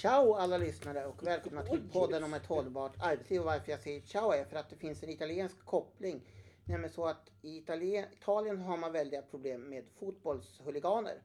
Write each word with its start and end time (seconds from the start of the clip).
Ciao 0.00 0.34
alla 0.34 0.58
lyssnare 0.58 1.06
och 1.06 1.26
välkomna 1.26 1.62
till 1.62 1.88
podden 1.92 2.24
om 2.24 2.34
ett 2.34 2.46
hållbart 2.46 2.92
arbetsliv. 2.98 3.40
Och 3.40 3.46
varför 3.46 3.70
jag 3.70 3.80
säger 3.80 4.00
ciao 4.00 4.32
är 4.32 4.44
för 4.44 4.56
att 4.56 4.70
det 4.70 4.76
finns 4.76 5.02
en 5.02 5.08
italiensk 5.08 5.64
koppling. 5.64 6.20
Nämligen 6.64 6.94
så 6.94 7.06
att 7.06 7.30
i 7.42 7.58
Italien, 7.58 8.04
Italien 8.12 8.58
har 8.58 8.76
man 8.76 8.92
väldiga 8.92 9.22
problem 9.22 9.60
med 9.60 9.84
fotbollshuliganer. 9.98 11.22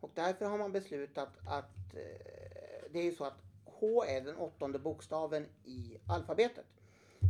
Och 0.00 0.10
därför 0.14 0.44
har 0.44 0.58
man 0.58 0.72
beslutat 0.72 1.28
att 1.46 1.94
eh, 1.94 2.90
det 2.90 2.98
är 2.98 3.02
ju 3.04 3.14
så 3.14 3.24
att 3.24 3.42
H 3.64 4.04
är 4.04 4.20
den 4.20 4.36
åttonde 4.36 4.78
bokstaven 4.78 5.46
i 5.64 5.98
alfabetet. 6.06 6.66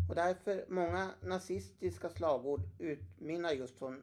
Och 0.08 0.14
därför 0.14 0.64
många 0.68 1.10
nazistiska 1.20 2.08
slagord 2.08 2.60
utmynnar 2.78 3.52
just 3.52 3.78
från 3.78 4.02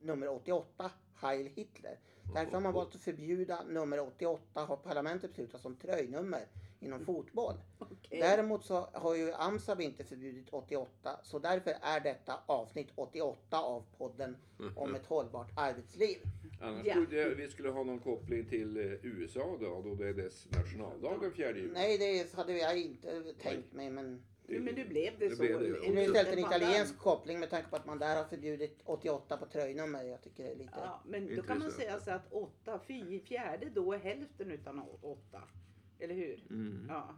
nummer 0.00 0.28
88, 0.28 0.90
Heil 1.14 1.46
Hitler. 1.46 1.98
Därför 2.34 2.52
har 2.52 2.60
man 2.60 2.72
valt 2.72 2.94
att 2.94 3.00
förbjuda 3.00 3.62
nummer 3.68 4.00
88, 4.00 4.64
har 4.64 4.76
parlamentet 4.76 5.30
beslutat 5.30 5.60
som 5.60 5.76
tröjnummer 5.76 6.46
inom 6.80 7.04
fotboll. 7.04 7.54
Okej. 7.78 8.20
Däremot 8.20 8.64
så 8.64 8.88
har 8.92 9.14
ju 9.14 9.32
AMSAB 9.32 9.80
inte 9.80 10.04
förbjudit 10.04 10.46
88, 10.50 11.20
så 11.22 11.38
därför 11.38 11.74
är 11.82 12.00
detta 12.00 12.40
avsnitt 12.46 12.88
88 12.94 13.58
av 13.60 13.84
podden 13.98 14.36
om 14.76 14.94
ett 14.94 15.06
hållbart 15.06 15.50
arbetsliv. 15.56 16.18
Annars 16.60 16.86
Ja. 16.86 16.94
trodde 16.94 17.16
jag 17.16 17.28
vi 17.30 17.48
skulle 17.48 17.68
ha 17.70 17.82
någon 17.84 17.98
koppling 18.00 18.44
till 18.48 18.76
eh, 18.76 18.84
USA 19.02 19.56
då, 19.60 19.82
då 19.82 19.94
det 19.94 20.08
är 20.08 20.12
dess 20.14 20.46
nationaldag 20.50 21.18
den 21.20 21.32
4 21.32 21.48
juli. 21.56 21.70
Nej, 21.72 21.98
det 21.98 22.32
hade 22.34 22.58
jag 22.58 22.78
inte 22.80 23.32
tänkt 23.42 23.72
mig, 23.72 23.90
men 23.90 24.22
Jo, 24.56 24.62
men 24.62 24.74
nu 24.74 24.84
blev 24.84 25.18
det, 25.18 25.28
Det 25.28 25.36
så. 25.36 25.42
blev 25.42 25.60
det, 25.60 25.68
ja. 25.68 25.74
det 25.92 26.00
är 26.00 26.08
istället 26.08 26.32
en 26.32 26.38
italiensk 26.38 26.98
koppling 26.98 27.40
med 27.40 27.50
tanke 27.50 27.68
på 27.70 27.76
att 27.76 27.86
man 27.86 27.98
där 27.98 28.16
har 28.16 28.24
förbjudit 28.24 28.80
88 28.84 29.36
på 29.36 29.46
tröjnummer. 29.46 30.02
Jag 30.04 30.22
tycker 30.22 30.44
det 30.44 30.50
är 30.50 30.56
lite... 30.56 30.72
Ja, 30.76 31.02
men 31.06 31.36
då 31.36 31.42
kan 31.42 31.58
man 31.58 31.70
säga 31.70 31.98
så 32.00 32.10
att 32.10 32.32
åtta, 32.32 32.80
fy, 32.88 33.20
fjärde 33.20 33.70
då 33.74 33.92
är 33.92 33.98
hälften 33.98 34.50
utan 34.50 34.78
å- 34.78 34.98
åtta. 35.02 35.42
Eller 35.98 36.14
hur? 36.14 36.46
Mm. 36.50 36.86
Ja. 36.88 37.14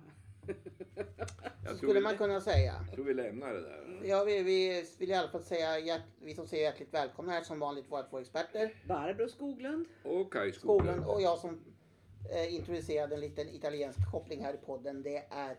Skulle 1.76 1.92
vi, 1.94 2.00
man 2.00 2.16
kunna 2.16 2.40
säga. 2.40 2.74
jag 2.86 2.94
tror 2.94 3.04
vi 3.04 3.14
lämnar 3.14 3.54
det 3.54 3.60
där. 3.60 4.00
Ja, 4.04 4.24
vi, 4.24 4.42
vi 4.42 4.84
vill 4.98 5.10
i 5.10 5.14
alla 5.14 5.28
fall 5.28 5.42
säga, 5.42 5.78
hjärt, 5.78 6.02
vi 6.22 6.34
som 6.34 6.46
säger 6.46 6.62
hjärtligt 6.64 6.94
välkomna 6.94 7.32
här 7.32 7.42
som 7.42 7.58
vanligt 7.58 7.90
våra 7.92 8.02
två 8.02 8.18
experter. 8.18 8.82
Barbro 8.88 9.28
Skoglund. 9.28 9.86
Och 10.02 10.32
Kaj 10.32 10.52
Skolan 10.52 10.86
Skoglund. 10.86 11.06
och 11.06 11.22
jag 11.22 11.38
som 11.38 11.60
eh, 12.34 12.54
introducerade 12.54 13.14
en 13.14 13.20
liten 13.20 13.48
italiensk 13.48 14.10
koppling 14.10 14.44
här 14.44 14.54
i 14.54 14.56
podden. 14.66 15.02
Det 15.02 15.16
är, 15.30 15.56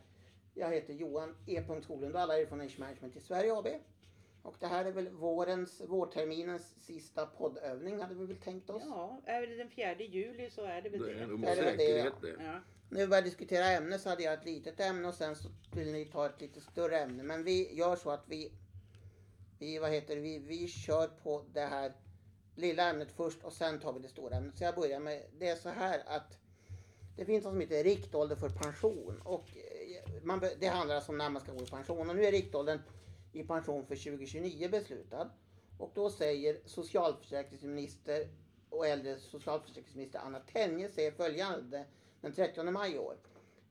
jag 0.55 0.71
heter 0.73 0.93
Johan 0.93 1.35
E. 1.45 1.63
Skoglund 1.83 2.15
och 2.15 2.21
alla 2.21 2.39
är 2.39 2.45
från 2.45 2.61
Age 2.61 2.79
Management 2.79 3.15
i 3.15 3.19
Sverige 3.19 3.53
AB. 3.53 3.67
Och 4.41 4.55
det 4.59 4.67
här 4.67 4.85
är 4.85 4.91
väl 4.91 5.09
vårens, 5.09 5.81
vårterminens 5.87 6.75
sista 6.85 7.25
poddövning 7.25 7.99
hade 8.01 8.15
vi 8.15 8.25
väl 8.25 8.37
tänkt 8.37 8.69
oss. 8.69 8.83
Ja, 8.85 9.21
är 9.25 9.47
det 9.47 9.55
den 9.55 9.69
fjärde 9.69 10.03
juli 10.03 10.49
så 10.49 10.61
är 10.65 10.81
det 10.81 10.89
väl 10.89 11.01
Det 11.01 11.11
är 11.11 11.15
det. 11.15 11.27
nog 11.27 11.33
Är 11.33 11.37
med 11.37 11.57
det 11.57 11.63
det, 11.63 11.77
säkerhet 11.77 12.13
ja. 12.21 12.27
det. 12.27 12.43
Ja. 12.43 12.59
När 12.89 12.99
vi 12.99 13.07
började 13.07 13.27
diskutera 13.27 13.65
ämne 13.65 13.99
så 13.99 14.09
hade 14.09 14.23
jag 14.23 14.33
ett 14.33 14.45
litet 14.45 14.79
ämne 14.79 15.07
och 15.07 15.13
sen 15.13 15.35
så 15.35 15.49
vill 15.75 15.91
ni 15.91 16.05
ta 16.05 16.25
ett 16.25 16.41
lite 16.41 16.61
större 16.61 16.99
ämne. 16.99 17.23
Men 17.23 17.43
vi 17.43 17.75
gör 17.75 17.95
så 17.95 18.09
att 18.11 18.23
vi, 18.27 18.51
vi, 19.59 19.79
vad 19.79 19.91
heter 19.91 20.15
det, 20.15 20.21
vi, 20.21 20.39
vi 20.39 20.67
kör 20.67 21.07
på 21.07 21.45
det 21.53 21.65
här 21.65 21.93
lilla 22.55 22.89
ämnet 22.89 23.11
först 23.11 23.43
och 23.43 23.53
sen 23.53 23.79
tar 23.79 23.93
vi 23.93 23.99
det 23.99 24.07
stora 24.09 24.35
ämnet. 24.35 24.57
Så 24.57 24.63
jag 24.63 24.75
börjar 24.75 24.99
med, 24.99 25.23
det 25.39 25.47
är 25.47 25.55
så 25.55 25.69
här 25.69 26.03
att 26.07 26.37
det 27.17 27.25
finns 27.25 27.43
något 27.43 27.53
som 27.53 27.61
heter 27.61 27.83
riktålder 27.83 28.35
för 28.35 28.49
pension. 28.49 29.21
Och 29.23 29.45
man, 30.23 30.41
det 30.59 30.67
handlar 30.67 30.95
alltså 30.95 31.11
om 31.11 31.17
när 31.17 31.29
man 31.29 31.41
ska 31.41 31.51
gå 31.51 31.63
i 31.63 31.65
pension. 31.65 32.09
Och 32.09 32.15
nu 32.15 32.25
är 32.25 32.31
riktåldern 32.31 32.79
i 33.33 33.43
pension 33.43 33.85
för 33.85 33.95
2029 33.95 34.69
beslutad. 34.69 35.29
Och 35.77 35.91
då 35.95 36.09
säger 36.09 36.59
socialförsäkringsminister 36.65 38.27
och 38.69 38.87
äldre 38.87 39.19
socialförsäkringsminister 39.19 40.19
Anna 40.19 40.39
Tenje 40.39 40.89
säger 40.89 41.11
följande 41.11 41.85
den 42.21 42.33
30 42.33 42.63
maj 42.63 42.93
i 42.93 42.97
år. 42.97 43.17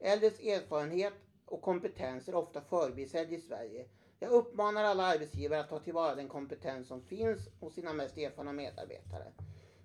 Äldres 0.01 0.41
erfarenhet 0.41 1.13
och 1.45 1.63
kompetens 1.63 2.29
är 2.29 2.35
ofta 2.35 2.61
förbisedd 2.61 3.33
i 3.33 3.41
Sverige. 3.41 3.87
Jag 4.19 4.31
uppmanar 4.31 4.85
alla 4.85 5.05
arbetsgivare 5.05 5.61
att 5.61 5.69
ta 5.69 5.79
tillvara 5.79 6.15
den 6.15 6.29
kompetens 6.29 6.89
som 6.89 7.03
finns 7.03 7.49
hos 7.61 7.75
sina 7.75 7.93
mest 7.93 8.19
erfarna 8.19 8.53
medarbetare. 8.53 9.33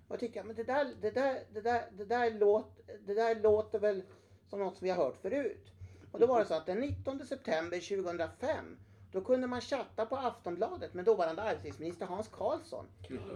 Och 0.08 0.14
jag 0.14 0.20
tycker, 0.20 0.44
men 0.44 0.56
det 0.56 0.64
där, 0.64 0.94
det 1.00 1.10
där, 1.10 1.42
det 1.52 1.60
där, 1.60 1.88
det 1.92 2.04
där, 2.04 2.30
låt, 2.30 2.80
det 3.06 3.14
där 3.14 3.40
låter 3.40 3.78
väl 3.78 4.02
som 4.48 4.58
något 4.58 4.76
som 4.76 4.84
vi 4.84 4.90
har 4.90 5.04
hört 5.04 5.16
förut. 5.22 5.72
Och 6.12 6.20
då 6.20 6.26
var 6.26 6.40
det 6.40 6.46
så 6.46 6.54
att 6.54 6.66
den 6.66 6.80
19 6.80 7.26
september 7.26 8.04
2005 8.04 8.78
då 9.12 9.20
kunde 9.20 9.46
man 9.46 9.60
chatta 9.60 10.06
på 10.06 10.16
Aftonbladet 10.16 10.94
med 10.94 11.04
dåvarande 11.04 11.42
arbetslivsminister 11.42 12.06
Hans 12.06 12.28
Karlsson. 12.28 12.86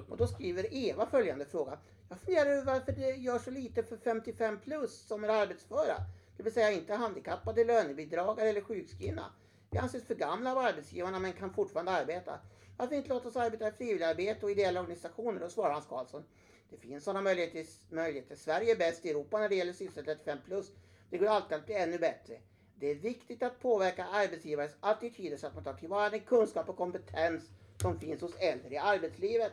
Och 0.08 0.16
då 0.16 0.26
skriver 0.26 0.74
Eva 0.74 1.06
följande 1.06 1.44
fråga. 1.44 1.78
Jag 2.08 2.18
funderar 2.18 2.50
över 2.50 2.64
varför 2.64 2.92
det 2.92 3.10
gör 3.10 3.38
så 3.38 3.50
lite 3.50 3.82
för 3.82 3.96
55 3.96 4.60
plus 4.60 5.06
som 5.06 5.24
är 5.24 5.28
arbetsföra. 5.28 5.96
Det 6.36 6.42
vill 6.42 6.52
säga 6.52 6.70
inte 6.72 6.94
handikappade, 6.94 7.64
lönebidragare 7.64 8.48
eller 8.48 8.60
sjukskrivna. 8.60 9.32
Vi 9.70 9.78
anses 9.78 10.04
för 10.04 10.14
gamla 10.14 10.52
av 10.52 10.58
arbetsgivarna 10.58 11.18
men 11.18 11.32
kan 11.32 11.54
fortfarande 11.54 11.92
arbeta. 11.92 12.40
Varför 12.76 12.96
inte 12.96 13.08
låta 13.08 13.28
oss 13.28 13.36
arbeta 13.36 13.68
i 13.68 13.72
frivilligarbete 13.72 14.46
och 14.46 14.50
ideella 14.50 14.80
organisationer? 14.80 15.40
Då 15.40 15.48
svarar 15.48 15.72
Hans 15.72 15.86
Karlsson. 15.86 16.24
Det 16.70 16.76
finns 16.76 17.04
sådana 17.04 17.20
möjligheter, 17.20 17.66
möjligheter. 17.94 18.36
Sverige 18.36 18.72
är 18.72 18.76
bäst 18.76 19.04
i 19.04 19.10
Europa 19.10 19.38
när 19.38 19.48
det 19.48 19.54
gäller 19.54 19.72
sysselsättning 19.72 20.16
35 20.16 20.38
plus. 20.46 20.70
Det 21.10 21.18
går 21.18 21.26
alltid 21.26 21.58
att 21.58 21.66
bli 21.66 21.74
ännu 21.74 21.98
bättre. 21.98 22.38
Det 22.76 22.90
är 22.90 22.94
viktigt 22.94 23.42
att 23.42 23.60
påverka 23.60 24.04
arbetsgivares 24.04 24.76
attityder 24.80 25.36
så 25.36 25.46
att 25.46 25.54
man 25.54 25.64
tar 25.64 25.74
tillvara 25.74 26.10
den 26.10 26.20
kunskap 26.20 26.68
och 26.68 26.76
kompetens 26.76 27.50
som 27.76 27.98
finns 28.00 28.20
hos 28.20 28.36
äldre 28.36 28.74
i 28.74 28.78
arbetslivet. 28.78 29.52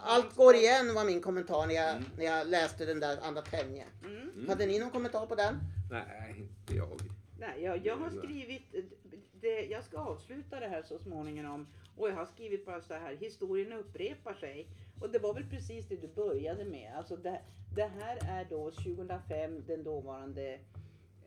Allt 0.00 0.36
går 0.36 0.54
igen 0.54 0.94
var 0.94 1.04
min 1.04 1.20
kommentar 1.20 1.66
när 1.66 1.74
jag, 1.74 2.02
när 2.16 2.24
jag 2.24 2.46
läste 2.46 2.84
den 2.84 3.00
där 3.00 3.18
andra 3.22 3.42
Tenje. 3.42 3.84
Mm. 4.04 4.48
Hade 4.48 4.66
ni 4.66 4.78
någon 4.78 4.90
kommentar 4.90 5.26
på 5.26 5.34
den? 5.34 5.58
Nej, 5.90 6.34
inte 6.38 6.74
jag. 6.74 7.00
Nej, 7.38 7.62
jag, 7.62 7.86
jag 7.86 7.96
har 7.96 8.10
skrivit, 8.10 8.74
det, 9.32 9.64
jag 9.64 9.84
ska 9.84 9.98
avsluta 9.98 10.60
det 10.60 10.68
här 10.68 10.82
så 10.82 10.98
småningom. 10.98 11.66
Och 11.96 12.08
jag 12.08 12.14
har 12.14 12.26
skrivit 12.26 12.66
bara 12.66 12.80
så 12.80 12.94
här, 12.94 13.16
historien 13.16 13.72
upprepar 13.72 14.34
sig. 14.34 14.66
Och 15.00 15.10
det 15.10 15.18
var 15.18 15.34
väl 15.34 15.50
precis 15.50 15.88
det 15.88 15.96
du 15.96 16.08
började 16.08 16.64
med. 16.64 16.92
Alltså 16.96 17.16
det, 17.16 17.40
det 17.74 17.90
här 18.00 18.18
är 18.28 18.46
då 18.50 18.70
2005 18.70 19.64
den 19.66 19.84
dåvarande 19.84 20.58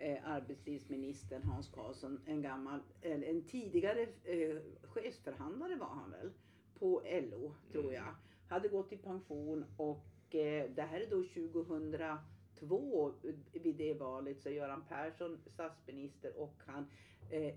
eh, 0.01 0.17
arbetslivsministern 0.23 1.43
Hans 1.43 1.69
Karlsson, 1.69 2.21
en 2.25 2.41
gammal, 2.41 2.79
en, 3.01 3.23
en 3.23 3.43
tidigare 3.43 4.07
eh, 4.23 4.57
chefsförhandlare 4.83 5.75
var 5.75 5.87
han 5.87 6.11
väl, 6.11 6.31
på 6.79 7.01
LO 7.05 7.53
tror 7.71 7.93
jag. 7.93 8.15
Hade 8.47 8.67
gått 8.67 8.93
i 8.93 8.97
pension 8.97 9.65
och 9.77 10.35
eh, 10.35 10.69
det 10.75 10.81
här 10.81 11.01
är 11.01 11.09
då 11.09 11.23
2002 11.23 13.13
vid 13.51 13.75
det 13.75 13.93
valet 13.93 14.41
så 14.41 14.49
är 14.49 14.53
Göran 14.53 14.83
Persson 14.89 15.37
statsminister 15.53 16.37
och 16.37 16.55
han 16.65 16.87
eh, 17.29 17.55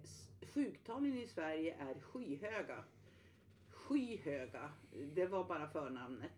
sjuktalen 0.54 1.18
i 1.18 1.26
Sverige 1.26 1.74
är 1.74 2.00
skyhöga. 2.00 2.84
Skyhöga. 3.70 4.72
Det 5.14 5.26
var 5.26 5.44
bara 5.44 5.68
förnamnet. 5.68 6.32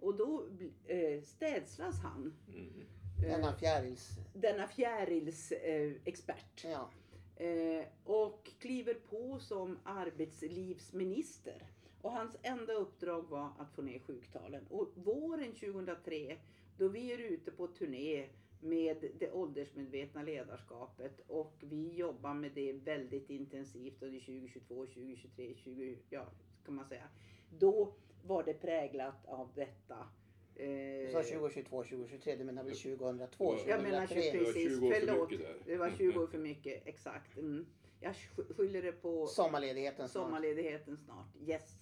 Och 0.00 0.16
då 0.16 0.46
eh, 0.86 1.22
städslas 1.22 2.00
han. 2.02 2.34
Mm. 2.48 2.86
Eh, 3.22 3.30
Denna 3.30 3.52
fjärils... 3.52 4.18
denna 4.32 4.68
fjärils 4.68 5.52
eh, 5.52 5.92
expert. 6.04 6.64
Ja. 6.64 6.90
Eh, 7.44 7.84
och 8.04 8.50
kliver 8.58 8.94
på 8.94 9.38
som 9.38 9.78
arbetslivsminister. 9.84 11.62
Och 12.02 12.12
hans 12.12 12.36
enda 12.42 12.72
uppdrag 12.72 13.28
var 13.28 13.52
att 13.58 13.72
få 13.74 13.82
ner 13.82 13.98
sjuktalen. 13.98 14.66
Och 14.70 14.88
våren 14.94 15.52
2003, 15.52 16.38
då 16.76 16.88
vi 16.88 17.12
är 17.12 17.18
ute 17.18 17.50
på 17.50 17.66
turné 17.66 18.28
med 18.60 19.04
det 19.18 19.32
åldersmedvetna 19.32 20.22
ledarskapet 20.22 21.20
och 21.26 21.54
vi 21.60 21.94
jobbar 21.94 22.34
med 22.34 22.52
det 22.54 22.72
väldigt 22.72 23.30
intensivt 23.30 24.02
under 24.02 24.20
2022, 24.20 24.86
2023, 24.86 25.54
20, 25.56 25.98
ja, 26.10 26.26
kan 26.64 26.74
man 26.74 26.88
säga. 26.88 27.08
Då 27.50 27.92
var 28.22 28.42
det 28.42 28.54
präglat 28.54 29.26
av 29.26 29.50
detta. 29.54 30.08
Du 30.58 30.64
Eh, 30.64 31.12
sa 31.12 31.22
2022, 31.22 31.82
2023, 31.82 32.36
du 32.36 32.44
menar 32.44 32.62
väl 32.64 32.76
2002, 32.76 33.54
Ja, 33.54 33.60
jag 33.66 33.82
menar 33.82 34.06
2003? 34.06 34.32
Det 34.32 34.38
var 34.38 34.44
precis, 34.52 34.78
20 34.78 34.86
år 34.86 34.92
för 34.92 35.00
förlåt. 35.06 35.30
mycket 35.30 35.46
där. 35.46 35.56
Det 35.66 35.76
var 35.76 35.90
20 35.90 36.18
år 36.20 36.26
för 36.26 36.38
mycket, 36.38 36.82
exakt. 36.86 37.36
Mm. 37.36 37.66
Jag 38.00 38.12
sk- 38.12 38.54
skyller 38.56 38.82
det 38.82 38.92
på 38.92 39.26
Sommarledigheten 39.26 40.08
snart. 40.08 40.24
sommarledigheten 40.24 40.96
snart. 40.96 41.26
Yes. 41.46 41.74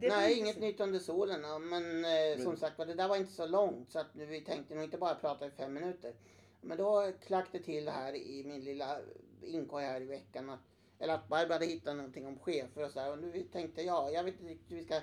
Nej, 0.00 0.38
inget 0.38 0.54
så- 0.54 0.60
nytt 0.60 0.80
under 0.80 0.98
solen. 0.98 1.40
ja, 1.42 1.58
Men, 1.58 2.04
eh, 2.04 2.42
som 2.44 2.56
sagt 2.56 2.76
det 2.76 2.94
där 2.94 3.08
var 3.08 3.16
inte 3.16 3.32
så 3.32 3.46
långt 3.46 3.92
så 3.92 3.98
att 3.98 4.06
vi 4.14 4.40
tänkte 4.40 4.74
nog 4.74 4.84
inte 4.84 4.98
bara 4.98 5.14
prata 5.14 5.46
i 5.46 5.50
fem 5.50 5.72
minuter. 5.74 6.14
Men 6.60 6.78
då 6.78 7.12
klack 7.26 7.48
det 7.52 7.58
till 7.62 7.88
här 7.88 8.14
i 8.14 8.44
min 8.44 8.60
lilla 8.64 8.98
inkorg 9.42 9.84
här 9.84 10.00
i 10.00 10.04
veckan. 10.04 10.50
Att, 10.50 10.60
eller 10.98 11.14
att 11.14 11.28
Barbro 11.28 11.52
hade 11.52 11.66
hittat 11.66 11.96
någonting 11.96 12.26
om 12.26 12.38
chefer 12.38 12.84
och 12.84 12.90
så 12.90 13.00
här. 13.00 13.12
Och 13.12 13.18
nu 13.18 13.42
tänkte 13.52 13.82
jag, 13.82 14.12
jag 14.12 14.24
vet 14.24 14.34
inte 14.34 14.52
riktigt 14.52 14.70
hur 14.72 14.76
vi 14.76 14.84
ska... 14.84 15.00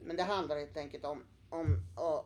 Men 0.00 0.16
det 0.16 0.22
handlar 0.22 0.56
helt 0.58 0.76
enkelt 0.76 1.04
om... 1.04 1.24
om, 1.52 1.76
om, 1.94 2.22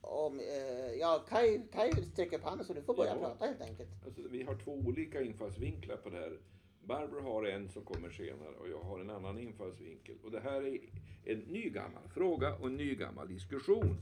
om 0.00 0.40
eh, 0.40 0.92
ja, 1.00 1.24
Kaj, 1.28 1.68
Kaj 1.72 1.92
sträcker 2.12 2.38
upp 2.38 2.44
handen 2.44 2.66
så 2.66 2.72
du 2.74 2.82
får 2.82 2.94
börja 2.96 3.10
Ja. 3.10 3.18
prata 3.18 3.46
helt 3.46 3.60
enkelt. 3.60 3.88
Alltså, 4.06 4.20
vi 4.30 4.42
har 4.42 4.54
två 4.54 4.72
olika 4.72 5.20
infallsvinklar 5.22 5.96
på 5.96 6.10
det 6.10 6.16
här. 6.16 6.38
Barbro 6.82 7.20
har 7.20 7.44
en 7.44 7.68
som 7.68 7.84
kommer 7.84 8.10
senare 8.10 8.54
och 8.60 8.68
jag 8.68 8.78
har 8.80 8.98
en 9.00 9.10
annan 9.10 9.38
infallsvinkel. 9.38 10.16
Och 10.24 10.30
det 10.30 10.40
här 10.40 10.62
är 10.66 10.78
en 11.24 11.38
ny 11.38 11.70
gammal 11.70 12.08
fråga 12.14 12.54
och 12.54 12.66
en 12.66 12.76
ny 12.76 12.94
gammal 12.94 13.28
diskussion. 13.28 13.96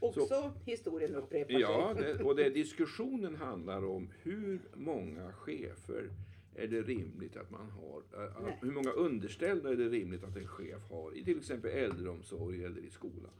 Också 0.00 0.52
historien 0.64 1.14
upprepar 1.14 1.60
Ja, 1.60 1.94
sig. 1.96 2.04
det, 2.14 2.24
och 2.24 2.36
det 2.36 2.50
diskussionen 2.54 3.34
handlar 3.36 3.84
om 3.84 4.08
hur 4.22 4.60
många 4.74 5.32
chefer 5.32 6.10
är 6.54 6.66
det 6.66 6.82
rimligt 6.82 7.36
att 7.36 7.50
man 7.50 7.70
har? 7.70 8.02
Nej. 8.42 8.58
Hur 8.62 8.70
många 8.72 8.90
underställda 8.90 9.70
är 9.70 9.76
det 9.76 9.88
rimligt 9.88 10.24
att 10.24 10.36
en 10.36 10.46
chef 10.46 10.90
har 10.90 11.16
i 11.16 11.24
till 11.24 11.38
exempel 11.38 11.70
äldreomsorg 11.70 12.64
eller 12.64 12.80
i 12.80 12.90
skolan? 12.90 13.30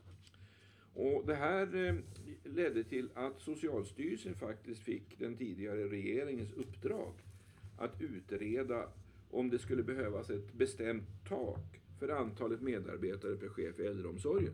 Och 0.96 1.26
det 1.26 1.34
här 1.34 1.86
eh, 1.86 1.94
ledde 2.44 2.84
till 2.84 3.08
att 3.14 3.40
Socialstyrelsen 3.40 4.34
faktiskt 4.34 4.80
fick 4.80 5.18
den 5.18 5.36
tidigare 5.36 5.88
regeringens 5.88 6.52
uppdrag 6.52 7.12
att 7.78 8.00
utreda 8.00 8.88
om 9.30 9.50
det 9.50 9.58
skulle 9.58 9.82
behövas 9.82 10.30
ett 10.30 10.52
bestämt 10.52 11.08
tak 11.28 11.80
för 11.98 12.08
antalet 12.08 12.60
medarbetare 12.60 13.36
per 13.36 13.48
chef 13.48 13.80
i 13.80 13.86
äldreomsorgen. 13.86 14.52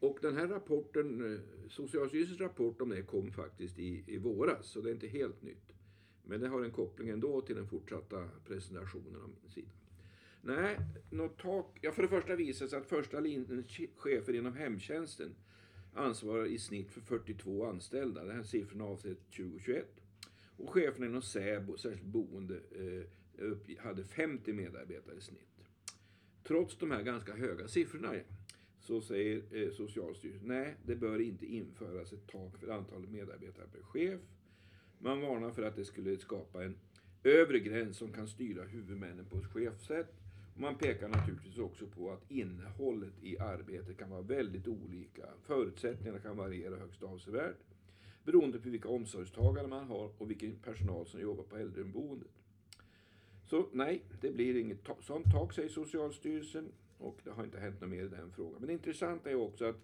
Och 0.00 0.18
den 0.22 0.36
här 0.36 0.48
rapporten, 0.48 1.34
eh, 1.34 1.40
Socialstyrelsens 1.68 2.40
rapport 2.40 2.80
om 2.80 2.88
det 2.88 3.02
kom 3.02 3.32
faktiskt 3.32 3.78
i, 3.78 4.04
i 4.06 4.18
våras, 4.18 4.66
så 4.66 4.80
det 4.80 4.90
är 4.90 4.94
inte 4.94 5.08
helt 5.08 5.42
nytt. 5.42 5.72
Men 6.24 6.40
det 6.40 6.48
har 6.48 6.62
en 6.62 6.70
koppling 6.70 7.08
ändå 7.08 7.40
till 7.40 7.56
den 7.56 7.68
fortsatta 7.68 8.28
presentationen 8.44 9.22
av 9.22 9.28
min 9.28 9.50
sida. 9.50 9.70
Nej, 10.46 10.78
något 11.10 11.38
tak. 11.38 11.78
Ja, 11.80 11.92
för 11.92 12.02
det 12.02 12.08
första 12.08 12.36
visar 12.36 12.64
det 12.64 12.70
sig 12.70 12.78
att 12.78 12.86
första 12.86 13.20
linjens 13.20 13.66
chefer 13.96 14.32
inom 14.32 14.56
hemtjänsten 14.56 15.34
ansvarar 15.92 16.46
i 16.46 16.58
snitt 16.58 16.92
för 16.92 17.00
42 17.00 17.66
anställda. 17.66 18.24
Den 18.24 18.36
här 18.36 18.42
siffran 18.42 18.80
avser 18.80 19.14
2021. 19.14 19.86
Och 20.56 20.70
cheferna 20.70 21.06
inom 21.06 21.22
SÄBO, 21.22 21.76
särskilt 21.76 22.06
boende, 22.06 22.54
eh, 22.54 23.78
hade 23.78 24.04
50 24.04 24.52
medarbetare 24.52 25.16
i 25.16 25.20
snitt. 25.20 25.64
Trots 26.44 26.78
de 26.78 26.90
här 26.90 27.02
ganska 27.02 27.34
höga 27.34 27.68
siffrorna 27.68 28.14
så 28.80 29.00
säger 29.00 29.42
eh, 29.50 29.70
Socialstyrelsen 29.70 30.48
nej, 30.48 30.76
det 30.84 30.96
bör 30.96 31.20
inte 31.20 31.46
införas 31.46 32.12
ett 32.12 32.26
tak 32.26 32.58
för 32.58 32.68
antalet 32.68 33.10
medarbetare 33.10 33.66
per 33.72 33.82
chef. 33.82 34.20
Man 34.98 35.20
varnar 35.20 35.50
för 35.50 35.62
att 35.62 35.76
det 35.76 35.84
skulle 35.84 36.18
skapa 36.18 36.64
en 36.64 36.76
övre 37.22 37.58
gräns 37.58 37.96
som 37.96 38.12
kan 38.12 38.28
styra 38.28 38.64
huvudmännen 38.64 39.24
på 39.24 39.38
ett 39.38 39.46
chefsätt. 39.46 40.25
Man 40.58 40.74
pekar 40.74 41.08
naturligtvis 41.08 41.58
också 41.58 41.86
på 41.86 42.10
att 42.10 42.30
innehållet 42.30 43.12
i 43.22 43.38
arbetet 43.38 43.98
kan 43.98 44.10
vara 44.10 44.22
väldigt 44.22 44.68
olika. 44.68 45.26
Förutsättningarna 45.42 46.18
kan 46.18 46.36
variera 46.36 46.76
högst 46.76 47.02
avsevärt 47.02 47.56
beroende 48.24 48.58
på 48.58 48.68
vilka 48.68 48.88
omsorgstagare 48.88 49.66
man 49.66 49.84
har 49.84 50.10
och 50.18 50.30
vilken 50.30 50.56
personal 50.56 51.06
som 51.06 51.20
jobbar 51.20 51.44
på 51.44 51.56
äldreboendet. 51.56 52.30
Så 53.44 53.66
nej, 53.72 54.02
det 54.20 54.30
blir 54.30 54.56
inget 54.56 54.84
ta- 54.84 54.96
sånt 55.00 55.32
tak 55.32 55.52
säger 55.52 55.68
Socialstyrelsen 55.68 56.72
och 56.98 57.18
det 57.24 57.30
har 57.30 57.44
inte 57.44 57.60
hänt 57.60 57.80
något 57.80 57.90
mer 57.90 58.04
i 58.04 58.08
den 58.08 58.30
frågan. 58.32 58.56
Men 58.58 58.66
det 58.66 58.72
intressanta 58.72 59.30
är 59.30 59.34
också 59.34 59.64
att 59.64 59.80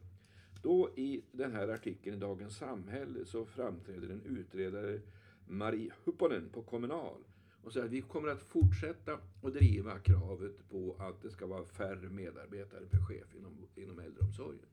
då 0.62 0.90
i 0.96 1.22
den 1.32 1.52
här 1.52 1.68
artikeln 1.68 2.16
i 2.16 2.20
Dagens 2.20 2.56
Samhälle 2.56 3.24
så 3.24 3.44
framträder 3.44 4.08
en 4.08 4.22
utredare, 4.38 5.00
Marie 5.48 5.92
Hupponen 6.04 6.48
på 6.52 6.62
Kommunal 6.62 7.18
och 7.62 7.72
säger 7.72 7.86
att 7.86 7.92
vi 7.92 8.00
kommer 8.00 8.28
att 8.28 8.42
fortsätta 8.42 9.18
att 9.42 9.54
driva 9.54 9.98
kravet 9.98 10.68
på 10.70 10.96
att 10.98 11.22
det 11.22 11.30
ska 11.30 11.46
vara 11.46 11.64
färre 11.64 12.08
medarbetare 12.08 12.86
per 12.90 13.06
chef 13.06 13.34
inom, 13.34 13.66
inom 13.74 13.98
äldreomsorgen. 13.98 14.66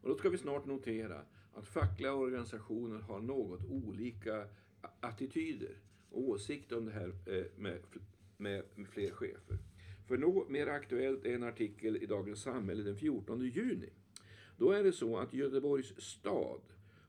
Och 0.00 0.08
då 0.08 0.14
ska 0.14 0.28
vi 0.28 0.38
snart 0.38 0.66
notera 0.66 1.22
att 1.54 1.66
fackliga 1.66 2.14
organisationer 2.14 3.00
har 3.00 3.20
något 3.20 3.64
olika 3.64 4.48
attityder 5.00 5.76
och 6.10 6.28
åsikter 6.28 6.78
om 6.78 6.84
det 6.84 6.92
här 6.92 7.08
eh, 7.26 7.44
med, 7.56 7.78
med, 8.36 8.64
med 8.74 8.88
fler 8.88 9.10
chefer. 9.10 9.58
För 10.06 10.18
något 10.18 10.48
mer 10.48 10.66
aktuellt 10.66 11.26
är 11.26 11.34
en 11.34 11.42
artikel 11.42 11.96
i 11.96 12.06
Dagens 12.06 12.42
Samhälle 12.42 12.82
den 12.82 12.96
14 12.96 13.40
juni. 13.40 13.90
Då 14.56 14.70
är 14.70 14.84
det 14.84 14.92
så 14.92 15.18
att 15.18 15.34
Göteborgs 15.34 16.00
stad 16.00 16.60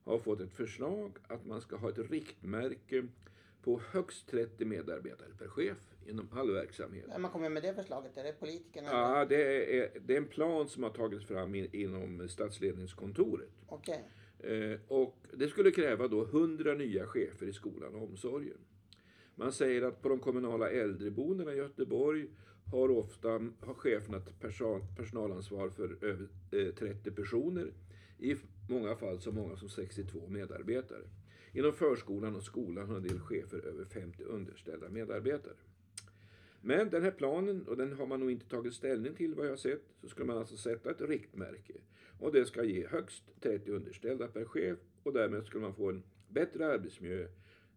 har 0.04 0.19
fått 0.19 0.39
ett 0.39 0.54
förslag 0.54 1.12
att 1.27 1.45
man 1.45 1.62
ska 1.62 1.75
ha 1.75 1.89
ett 1.89 2.12
riktmärke 2.12 3.07
på 3.61 3.81
högst 3.91 4.27
30 4.27 4.65
medarbetare 4.65 5.29
per 5.38 5.47
chef 5.47 5.77
inom 6.06 6.29
all 6.31 6.51
verksamhet. 6.53 7.06
Vem 7.09 7.23
har 7.23 7.31
kommit 7.31 7.51
med 7.51 7.63
det 7.63 7.73
förslaget? 7.73 8.17
Är 8.17 8.23
det 8.23 8.39
politikerna? 8.39 8.89
Ja, 8.91 9.25
det 9.25 9.75
är, 9.79 9.89
det 10.01 10.13
är 10.13 10.17
en 10.17 10.27
plan 10.27 10.69
som 10.69 10.83
har 10.83 10.89
tagits 10.89 11.25
fram 11.25 11.56
in, 11.56 11.69
inom 11.71 12.29
statsledningskontoret. 12.29 13.50
Okej. 13.67 14.03
Eh, 14.39 14.79
och 14.88 15.15
det 15.33 15.47
skulle 15.47 15.71
kräva 15.71 16.07
då 16.07 16.23
100 16.23 16.73
nya 16.73 17.06
chefer 17.06 17.47
i 17.47 17.53
skolan 17.53 17.95
och 17.95 18.03
omsorgen. 18.03 18.57
Man 19.35 19.51
säger 19.51 19.81
att 19.81 20.01
på 20.01 20.09
de 20.09 20.19
kommunala 20.19 20.69
äldreboendena 20.69 21.53
i 21.53 21.57
Göteborg 21.57 22.27
har 22.71 22.91
ofta 22.91 23.29
har 23.59 23.73
cheferna 23.73 24.19
person, 24.39 24.81
personalansvar 24.97 25.69
för 25.69 25.97
över 26.01 26.27
eh, 26.51 26.73
30 26.73 27.12
personer. 27.12 27.73
I 28.17 28.35
många 28.69 28.95
fall 28.95 29.21
så 29.21 29.31
många 29.31 29.57
som 29.57 29.69
62 29.69 30.27
medarbetare. 30.27 31.03
Inom 31.54 31.74
förskolan 31.74 32.36
och 32.36 32.44
skolan 32.44 32.90
har 32.90 32.96
en 32.96 33.04
del 33.04 33.19
chefer 33.19 33.66
över 33.66 33.86
50 33.86 34.24
underställda 34.24 34.90
medarbetare. 34.90 35.54
Men 36.62 36.90
den 36.90 37.04
här 37.04 37.12
planen, 37.12 37.68
och 37.68 37.78
den 37.78 37.94
har 37.94 38.06
man 38.06 38.19
nog 38.19 38.31
inte 38.31 38.50
tagit 38.50 38.74
ställning 38.74 39.16
till 39.16 39.36
vad 39.36 39.46
jag 39.46 39.51
har 39.51 39.57
sett, 39.57 39.84
så 40.01 40.07
ska 40.07 40.25
man 40.25 40.38
alltså 40.38 40.57
sätta 40.57 40.92
ett 40.92 41.01
riktmärke. 41.01 41.74
Och 42.19 42.31
det 42.31 42.46
ska 42.46 42.63
ge 42.63 42.88
högst 42.88 43.24
30 43.42 43.72
underställda 43.72 44.28
per 44.28 44.46
chef 44.46 44.80
och 45.04 45.13
därmed 45.13 45.46
skulle 45.46 45.63
man 45.63 45.75
få 45.75 45.90
en 45.90 46.04
bättre 46.28 46.68
arbetsmiljö 46.68 47.28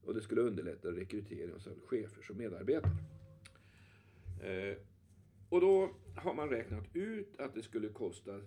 och 0.05 0.15
det 0.15 0.21
skulle 0.21 0.41
underlätta 0.41 0.89
rekrytering 0.89 1.53
av 1.55 1.59
såväl 1.59 1.81
chefer 1.81 2.23
som 2.23 2.37
medarbetare. 2.37 2.93
Eh, 4.43 4.77
och 5.49 5.61
då 5.61 5.91
har 6.17 6.35
man 6.35 6.49
räknat 6.49 6.97
ut 6.97 7.41
att 7.41 7.55
det 7.55 7.63
skulle 7.63 7.89
kosta, 7.89 8.41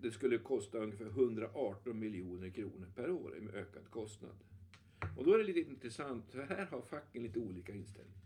det 0.00 0.10
skulle 0.10 0.38
kosta 0.38 0.78
ungefär 0.78 1.06
118 1.06 1.98
miljoner 1.98 2.50
kronor 2.50 2.86
per 2.94 3.10
år 3.10 3.36
i 3.36 3.56
ökad 3.56 3.90
kostnad. 3.90 4.36
Och 5.16 5.24
då 5.24 5.34
är 5.34 5.38
det 5.38 5.44
lite 5.44 5.70
intressant, 5.70 6.30
för 6.30 6.42
här 6.42 6.66
har 6.66 6.80
facken 6.80 7.22
lite 7.22 7.38
olika 7.38 7.72
inställning. 7.72 8.16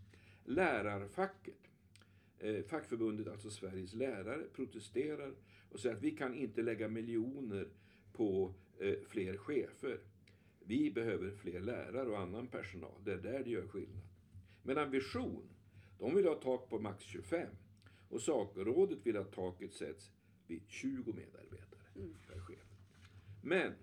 Lärarfacket, 0.45 1.71
eh, 2.39 2.63
fackförbundet, 2.63 3.27
alltså 3.27 3.49
Sveriges 3.49 3.93
lärare, 3.93 4.43
protesterar 4.53 5.33
och 5.69 5.79
säger 5.79 5.95
att 5.95 6.01
vi 6.01 6.11
kan 6.11 6.35
inte 6.35 6.61
lägga 6.61 6.87
miljoner 6.87 7.67
på 8.13 8.53
eh, 8.79 8.95
fler 9.07 9.37
chefer. 9.37 9.99
Vi 10.59 10.91
behöver 10.91 11.31
fler 11.31 11.59
lärare 11.59 12.09
och 12.09 12.19
annan 12.19 12.47
personal. 12.47 13.01
Det 13.03 13.13
är 13.13 13.17
där 13.17 13.43
det 13.43 13.49
gör 13.49 13.67
skillnad. 13.67 14.03
Medan 14.63 14.91
Vision, 14.91 15.49
de 15.99 16.15
vill 16.15 16.27
ha 16.27 16.35
tak 16.35 16.69
på 16.69 16.79
max 16.79 17.03
25. 17.03 17.47
Och 18.09 18.21
Sakrådet 18.21 18.99
vill 19.03 19.17
att 19.17 19.31
taket 19.31 19.73
sätts 19.73 20.11
vid 20.47 20.61
20 20.67 21.13
medarbetare 21.13 21.81
per 22.27 22.39
chef. 22.39 22.65
Men 23.43 23.73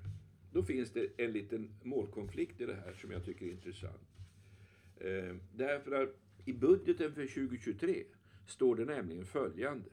då 0.53 0.63
finns 0.63 0.91
det 0.91 1.09
en 1.17 1.33
liten 1.33 1.71
målkonflikt 1.83 2.61
i 2.61 2.67
det 2.67 2.75
här 2.75 2.93
som 2.93 3.11
jag 3.11 3.25
tycker 3.25 3.47
är 3.47 3.51
intressant. 3.51 4.09
Eh, 4.97 5.37
därför 5.53 6.03
att 6.03 6.17
i 6.45 6.53
budgeten 6.53 7.15
för 7.15 7.27
2023 7.27 8.05
står 8.47 8.77
det 8.77 8.85
nämligen 8.85 9.25
följande. 9.25 9.91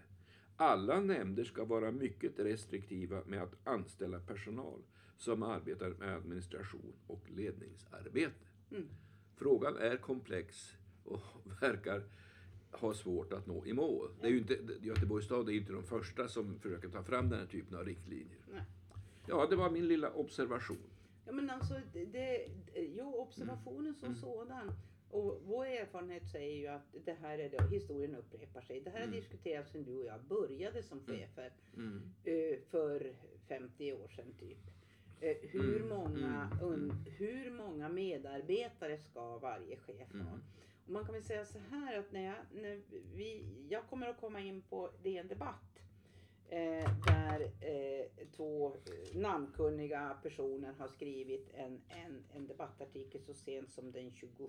Alla 0.56 1.00
nämnder 1.00 1.44
ska 1.44 1.66
vara 1.66 1.92
mycket 1.92 2.40
restriktiva 2.40 3.24
med 3.26 3.44
att 3.44 3.68
anställa 3.68 4.20
personal 4.20 4.82
som 5.18 5.44
arbetar 5.44 5.90
med 5.90 6.16
administration 6.16 6.94
och 7.08 7.30
ledningsarbete. 7.30 8.48
Mm. 8.72 8.88
Frågan 9.36 9.78
är 9.78 9.98
komplex 9.98 10.74
och 11.04 11.22
verkar 11.62 12.04
ha 12.72 12.94
svårt 12.94 13.34
att 13.34 13.48
nå 13.48 13.66
i 13.66 13.74
mål. 13.74 14.10
Det 14.22 14.28
är 14.28 14.32
ju 14.32 14.38
inte, 14.38 14.60
Göteborgs 14.82 15.26
stad 15.26 15.48
är 15.48 15.54
ju 15.54 15.60
inte 15.60 15.74
de 15.74 15.84
första 15.84 16.28
som 16.28 16.60
försöker 16.60 16.90
ta 16.90 17.04
fram 17.04 17.30
den 17.30 17.40
här 17.40 17.46
typen 17.46 17.78
av 17.78 17.86
riktlinjer. 17.86 18.40
Nej. 18.52 18.62
Ja, 19.30 19.46
det 19.50 19.56
var 19.56 19.70
min 19.70 19.88
lilla 19.88 20.12
observation. 20.14 20.90
Ja 21.26 21.32
men 21.32 21.50
alltså, 21.50 21.74
det, 21.94 22.06
det, 22.06 22.46
jo 22.76 23.16
observationen 23.16 23.96
som 23.96 24.08
Mm. 24.08 24.20
sådan. 24.20 24.72
Och 25.12 25.42
vår 25.46 25.66
erfarenhet 25.66 26.28
säger 26.28 26.56
ju 26.56 26.68
att 26.68 26.96
det 27.06 27.14
här 27.14 27.40
är 27.40 27.50
det, 27.50 27.68
historien 27.76 28.16
upprepar 28.16 28.62
sig. 28.62 28.82
Det 28.82 28.90
här 28.90 28.98
har 29.00 29.08
Mm. 29.08 29.20
diskuterats 29.20 29.72
sedan 29.72 29.84
du 29.84 29.98
och 29.98 30.06
jag 30.06 30.24
började 30.24 30.84
som 30.84 31.00
chefer 31.00 31.54
Mm. 31.78 32.02
eh, 32.24 32.60
för 32.70 33.16
50 33.48 33.94
år 33.94 34.08
sedan 34.08 34.34
typ. 34.40 34.58
Eh, 35.22 35.38
hur, 35.42 35.76
Mm, 35.82 35.90
många, 35.90 36.50
mm, 36.62 36.68
un, 36.74 36.84
mm. 36.84 36.98
hur 37.18 37.52
många 37.52 37.90
medarbetare 37.90 38.98
ska 38.98 39.38
varje 39.38 39.78
chef 39.78 40.12
ha? 40.14 40.20
Mm. 40.20 40.28
Och 40.86 40.90
man 40.92 41.06
kan 41.06 41.14
väl 41.14 41.24
säga 41.24 41.46
så 41.46 41.60
här 41.60 42.00
att 42.00 42.12
när 42.12 42.24
jag, 42.26 42.36
när 42.52 42.82
vi, 43.16 43.46
jag 43.70 43.84
kommer 43.90 44.08
att 44.08 44.20
komma 44.20 44.40
in 44.42 44.62
på 44.62 44.90
DN 45.04 45.28
Debatt 45.28 45.69
eh, 46.50 46.90
där 47.08 47.42
eh, 47.60 48.28
två 48.36 48.68
eh, 48.68 49.20
namnkunniga 49.20 50.18
personer 50.24 50.74
har 50.80 50.88
skrivit 50.88 51.50
en, 51.54 51.82
en, 51.88 52.24
en 52.36 52.48
debattartikel 52.48 53.22
så 53.22 53.34
sent 53.34 53.72
som 53.72 53.92
den 53.92 54.12
27 54.12 54.46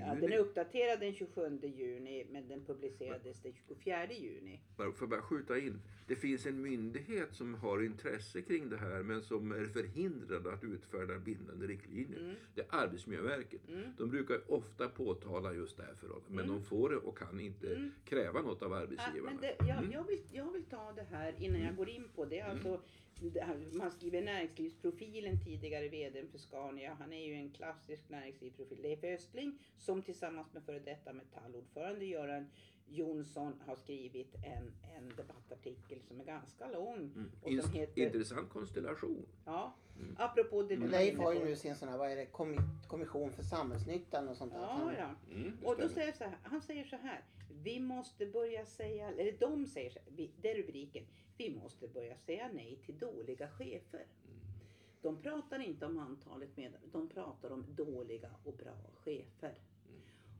Ja, 0.00 0.14
den 0.14 0.32
är 0.32 0.38
uppdaterad 0.38 1.00
den 1.00 1.14
27 1.14 1.58
juni 1.62 2.26
men 2.30 2.48
den 2.48 2.64
publicerades 2.64 3.42
den 3.42 3.52
24 3.68 4.12
juni. 4.12 4.60
Får 4.76 4.94
jag 5.00 5.08
bara 5.08 5.22
skjuta 5.22 5.58
in. 5.58 5.80
Det 6.06 6.16
finns 6.16 6.46
en 6.46 6.62
myndighet 6.62 7.34
som 7.34 7.54
har 7.54 7.82
intresse 7.84 8.42
kring 8.42 8.68
det 8.70 8.76
här 8.76 9.02
men 9.02 9.22
som 9.22 9.52
är 9.52 9.66
förhindrad 9.66 10.46
att 10.46 10.64
utfärda 10.64 11.18
bindande 11.18 11.66
riktlinjer. 11.66 12.18
Mm. 12.20 12.34
Det 12.54 12.60
är 12.60 12.66
Arbetsmiljöverket. 12.70 13.68
Mm. 13.68 13.90
De 13.98 14.10
brukar 14.10 14.52
ofta 14.52 14.88
påtala 14.88 15.52
just 15.54 15.76
det 15.76 15.82
här 15.82 15.94
förhållandet. 15.94 16.30
Men 16.30 16.44
Mm. 16.44 16.56
de 16.56 16.64
får 16.64 17.06
och 17.06 17.18
kan 17.18 17.40
inte 17.40 17.74
Mm. 17.74 17.90
kräva 18.04 18.40
något 18.42 18.62
av 18.62 18.70
Ja, 18.72 18.76
arbetsgivarna. 18.78 19.30
men 19.32 19.40
det, 19.40 19.56
jag, 19.58 19.78
Mm. 19.78 19.92
jag, 19.92 20.04
vill, 20.06 20.20
jag 20.32 20.52
vill 20.52 20.64
ta 20.64 20.92
det 20.92 21.06
här 21.10 21.34
innan 21.38 21.60
jag 21.60 21.76
går 21.76 21.88
in 21.88 22.04
på 22.14 22.24
det. 22.24 22.40
Alltså, 22.40 22.80
man 23.72 23.90
skriver 23.90 24.22
näringslivsprofilen 24.22 25.38
tidigare 25.44 25.88
vdn 25.88 26.28
för 26.28 26.38
Scania. 26.38 26.96
Han 27.00 27.12
är 27.12 27.26
ju 27.26 27.34
en 27.34 27.50
klassisk 27.50 28.08
näringslivsprofil. 28.08 28.82
Leif 28.82 29.04
Östling 29.04 29.58
som 29.78 30.02
tillsammans 30.02 30.52
med 30.52 30.62
före 30.62 30.78
detta 30.78 31.12
Metallordförande 31.12 32.04
Göran 32.04 32.50
Jonsson 32.90 33.52
har 33.66 33.76
skrivit 33.76 34.34
en, 34.34 34.72
en 34.96 35.08
debattartikel 35.16 35.98
som 36.02 36.20
är 36.20 36.24
ganska 36.24 36.68
lång. 36.70 36.96
Mm. 36.98 37.30
Och 37.42 37.64
som 37.64 37.72
heter, 37.72 38.02
Intressant 38.02 38.48
konstellation. 38.50 39.26
ja, 39.44 39.74
apropå 40.16 40.62
det 40.62 40.76
var 40.76 40.86
Leif 40.88 41.18
har 41.18 41.32
ju 41.32 41.44
nu 41.44 41.56
sin 41.56 41.74
sån 41.74 41.88
här, 41.88 41.98
vad 41.98 42.10
är 42.12 42.16
det, 42.16 42.24
kommi- 42.32 42.86
kommission 42.88 43.32
för 43.32 43.42
samhällsnyttan 43.42 44.28
och 44.28 44.36
sånt 44.36 44.52
där. 44.52 44.60
Ja, 44.60 44.92
ja. 44.98 45.34
Mm, 45.34 45.58
Och 45.64 45.76
då 45.80 45.88
säger 45.88 46.12
så 46.12 46.24
här, 46.24 46.38
han 46.42 46.60
säger 46.62 46.84
så 46.84 46.96
här. 46.96 47.24
Vi 47.62 47.80
måste 47.80 48.26
börja 48.26 48.66
säga, 48.66 49.08
eller 49.10 49.32
de 49.38 49.66
säger 49.66 49.90
så 49.90 49.98
här, 49.98 50.28
det 50.40 50.50
är 50.50 50.54
rubriken. 50.62 51.04
Vi 51.36 51.50
måste 51.50 51.88
börja 51.88 52.16
säga 52.16 52.50
nej 52.54 52.78
till 52.86 52.98
dåliga 52.98 53.48
chefer. 53.48 54.06
De 55.02 55.16
pratar 55.22 55.58
inte 55.58 55.86
om 55.86 55.98
antalet 55.98 56.56
medarbetare, 56.56 56.90
de 56.92 57.08
pratar 57.08 57.50
om 57.50 57.64
dåliga 57.76 58.30
och 58.44 58.52
bra 58.54 58.74
chefer. 59.04 59.54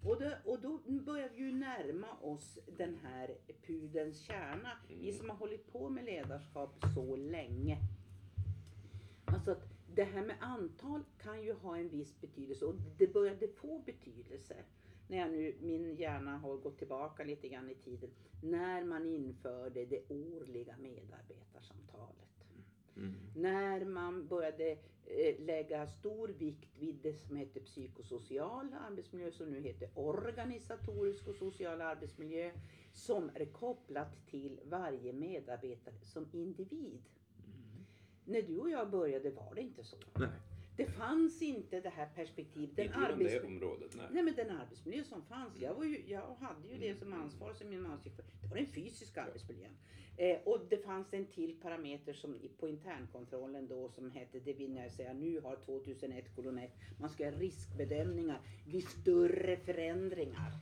Och, 0.05 0.21
då, 0.21 0.31
och 0.45 0.61
då 0.61 0.81
börjar 1.01 1.29
vi 1.29 1.39
ju 1.39 1.53
närma 1.53 2.07
oss 2.21 2.59
den 2.77 2.95
här 2.95 3.37
pudelns 3.67 4.21
kärna. 4.21 4.71
Vi 4.89 5.13
som 5.13 5.31
har 5.31 5.37
hållit 5.37 5.73
på 5.73 5.89
med 5.89 6.05
ledarskap 6.05 6.85
så 6.95 7.17
länge. 7.17 7.79
Alltså 9.25 9.51
att 9.51 9.63
det 9.95 10.05
här 10.05 10.23
med 10.23 10.37
antal 10.41 11.05
kan 11.23 11.43
ju 11.43 11.53
ha 11.53 11.77
en 11.77 11.89
viss 11.89 12.21
betydelse 12.21 12.65
och 12.65 12.75
det 12.99 13.07
började 13.07 13.49
få 13.49 13.79
betydelse 13.79 14.57
när 15.09 15.19
jag 15.19 15.31
nu, 15.31 15.55
min 15.61 15.97
hjärna 15.97 16.39
har 16.39 16.57
gått 16.57 16.79
tillbaka 16.79 17.25
lite 17.25 17.49
grann 17.49 17.71
i 17.71 17.75
tiden, 17.75 18.11
när 18.43 18.85
man 18.85 19.07
införde 19.07 19.85
det 19.85 20.11
årliga 20.11 20.77
medarbetarsamtalet. 20.79 22.28
Mm. 22.99 23.15
När 23.35 23.85
man 23.85 24.27
började 24.27 24.71
eh, 25.05 25.41
lägga 25.41 25.87
stor 25.87 26.29
vikt 26.29 26.77
vid 26.79 26.97
det 27.03 27.13
som 27.13 27.37
heter 27.37 27.61
psykosocial 27.61 28.75
arbetsmiljö, 28.91 29.31
som 29.31 29.51
nu 29.51 29.61
heter 29.61 29.89
organisatorisk 29.95 31.29
och 31.29 31.35
social 31.35 31.81
arbetsmiljö, 31.81 32.51
som 32.93 33.31
är 33.35 33.45
kopplat 33.45 34.27
till 34.27 34.61
varje 34.65 35.13
medarbetare 35.13 35.95
som 36.03 36.27
individ. 36.33 37.03
När 38.25 38.43
du 38.43 38.59
och 38.59 38.71
jag 38.71 38.91
började 38.91 39.31
var 39.31 39.55
det 39.55 39.61
inte 39.61 39.85
så. 39.85 39.97
Nej, 40.15 40.29
Det 40.79 40.87
fanns 40.87 41.43
inte 41.43 41.81
det 41.81 41.89
här 41.89 42.09
perspektivet. 42.15 42.77
Den 42.77 42.87
inte 42.87 42.99
inom 42.99 43.19
det 43.19 43.41
området. 43.41 43.95
Nej. 43.97 44.07
Nej 44.11 44.23
men 44.23 44.35
den 44.35 44.51
arbetsmiljö 44.51 45.05
som 45.05 45.23
fanns, 45.23 45.53
jag, 45.61 45.75
var 45.75 45.85
ju, 45.85 46.03
jag 46.07 46.35
hade 46.41 46.69
ju 46.69 46.79
det 46.79 46.95
som 46.95 47.13
ansvar 47.13 47.53
som 47.55 47.73
gymnasiechef. 47.73 48.27
Det 48.43 48.49
var 48.49 48.57
den 48.57 48.67
fysiska 48.67 49.23
arbetsmiljön. 49.23 49.77
Eh, 50.17 50.39
och 50.45 50.61
det 50.71 50.77
fanns 50.77 51.15
en 51.15 51.27
till 51.27 51.57
parameter 51.63 52.13
som 52.13 52.39
på 52.59 52.69
internkontrollen 52.69 53.69
då 53.69 53.89
som 53.89 54.11
hette 54.11 54.41
det 54.41 54.53
vill 54.53 54.77
jag 54.77 54.91
säga 54.91 55.13
nu 55.13 55.41
har 55.41 55.57
2001 55.57 56.35
kolon 56.37 56.59
1. 56.59 56.73
Man 57.01 57.11
ska 57.11 57.25
göra 57.25 57.37
riskbedömningar 57.37 58.41
vid 58.67 58.89
större 58.89 59.57
förändringar. 59.57 60.53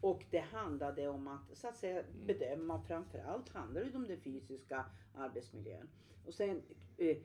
Och 0.00 0.24
det 0.30 0.44
handlade 0.52 1.08
om 1.08 1.28
att 1.28 1.58
så 1.58 1.68
att 1.68 1.76
säga 1.76 2.02
bedöma 2.26 2.82
framförallt 2.82 3.48
handlade 3.48 3.90
det 3.90 3.96
om 3.96 4.06
den 4.06 4.20
fysiska 4.20 4.84
arbetsmiljön. 5.14 5.88
Och 6.26 6.34
sen 6.34 6.62
eh, 6.98 7.16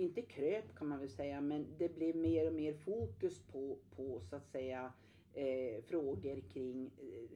inte 0.00 0.22
kröp 0.22 0.74
kan 0.74 0.88
man 0.88 0.98
väl 0.98 1.10
säga, 1.10 1.40
men 1.40 1.66
det 1.78 1.88
blev 1.88 2.16
mer 2.16 2.46
och 2.46 2.54
mer 2.54 2.74
fokus 2.74 3.40
på, 3.40 3.78
på 3.96 4.20
så 4.20 4.36
att 4.36 4.48
säga 4.48 4.92
eh, 5.34 5.82
frågor 5.82 6.40
kring 6.40 6.90
eh, 6.98 7.30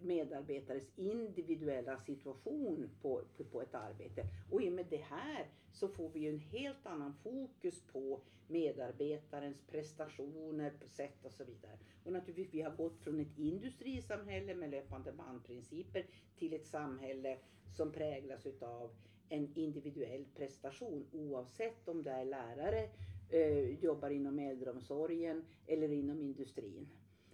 medarbetares 0.00 0.90
individuella 0.96 1.98
situation 1.98 2.90
på, 3.02 3.22
på, 3.36 3.44
på 3.44 3.62
ett 3.62 3.74
arbete. 3.74 4.24
Och 4.50 4.62
i 4.62 4.68
och 4.68 4.72
med 4.72 4.86
det 4.90 5.04
här 5.10 5.46
så 5.72 5.88
får 5.88 6.08
vi 6.08 6.20
ju 6.20 6.28
en 6.28 6.38
helt 6.38 6.86
annan 6.86 7.14
fokus 7.14 7.82
på 7.92 8.20
medarbetarens 8.48 9.62
prestationer, 9.66 10.70
på 10.70 10.88
sätt 10.88 11.24
och 11.24 11.32
så 11.32 11.44
vidare. 11.44 11.78
Och 12.04 12.12
naturligtvis, 12.12 12.54
vi 12.54 12.62
har 12.62 12.76
gått 12.76 13.00
från 13.00 13.20
ett 13.20 13.38
industrisamhälle 13.38 14.54
med 14.54 14.70
löpande 14.70 15.12
bandprinciper 15.12 16.06
till 16.38 16.52
ett 16.52 16.66
samhälle 16.66 17.38
som 17.76 17.92
präglas 17.92 18.46
utav 18.46 18.90
en 19.30 19.48
individuell 19.54 20.24
prestation 20.36 21.06
oavsett 21.12 21.88
om 21.88 22.02
det 22.02 22.10
är 22.10 22.24
lärare, 22.24 22.88
eh, 23.28 23.84
jobbar 23.84 24.10
inom 24.10 24.38
äldreomsorgen 24.38 25.44
eller 25.66 25.92
inom 25.92 26.20
industrin. 26.20 26.88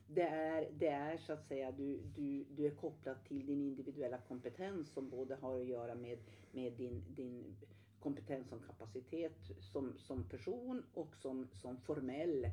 Det 0.09 0.23
är, 0.23 0.69
det 0.79 0.88
är 0.88 1.17
så 1.17 1.33
att 1.33 1.47
säga, 1.47 1.73
du, 1.73 2.00
du, 2.17 2.45
du 2.45 2.67
är 2.67 2.71
kopplad 2.71 3.25
till 3.25 3.47
din 3.47 3.62
individuella 3.62 4.19
kompetens 4.19 4.91
som 4.93 5.11
både 5.11 5.35
har 5.35 5.61
att 5.61 5.67
göra 5.67 5.95
med, 5.95 6.19
med 6.53 6.73
din, 6.73 7.05
din 7.15 7.57
kompetens 8.00 8.49
som 8.49 8.61
kapacitet 8.61 9.33
som, 9.61 9.99
som 9.99 10.25
person 10.25 10.83
och 10.95 11.17
som, 11.17 11.49
som 11.53 11.76
formell 11.81 12.45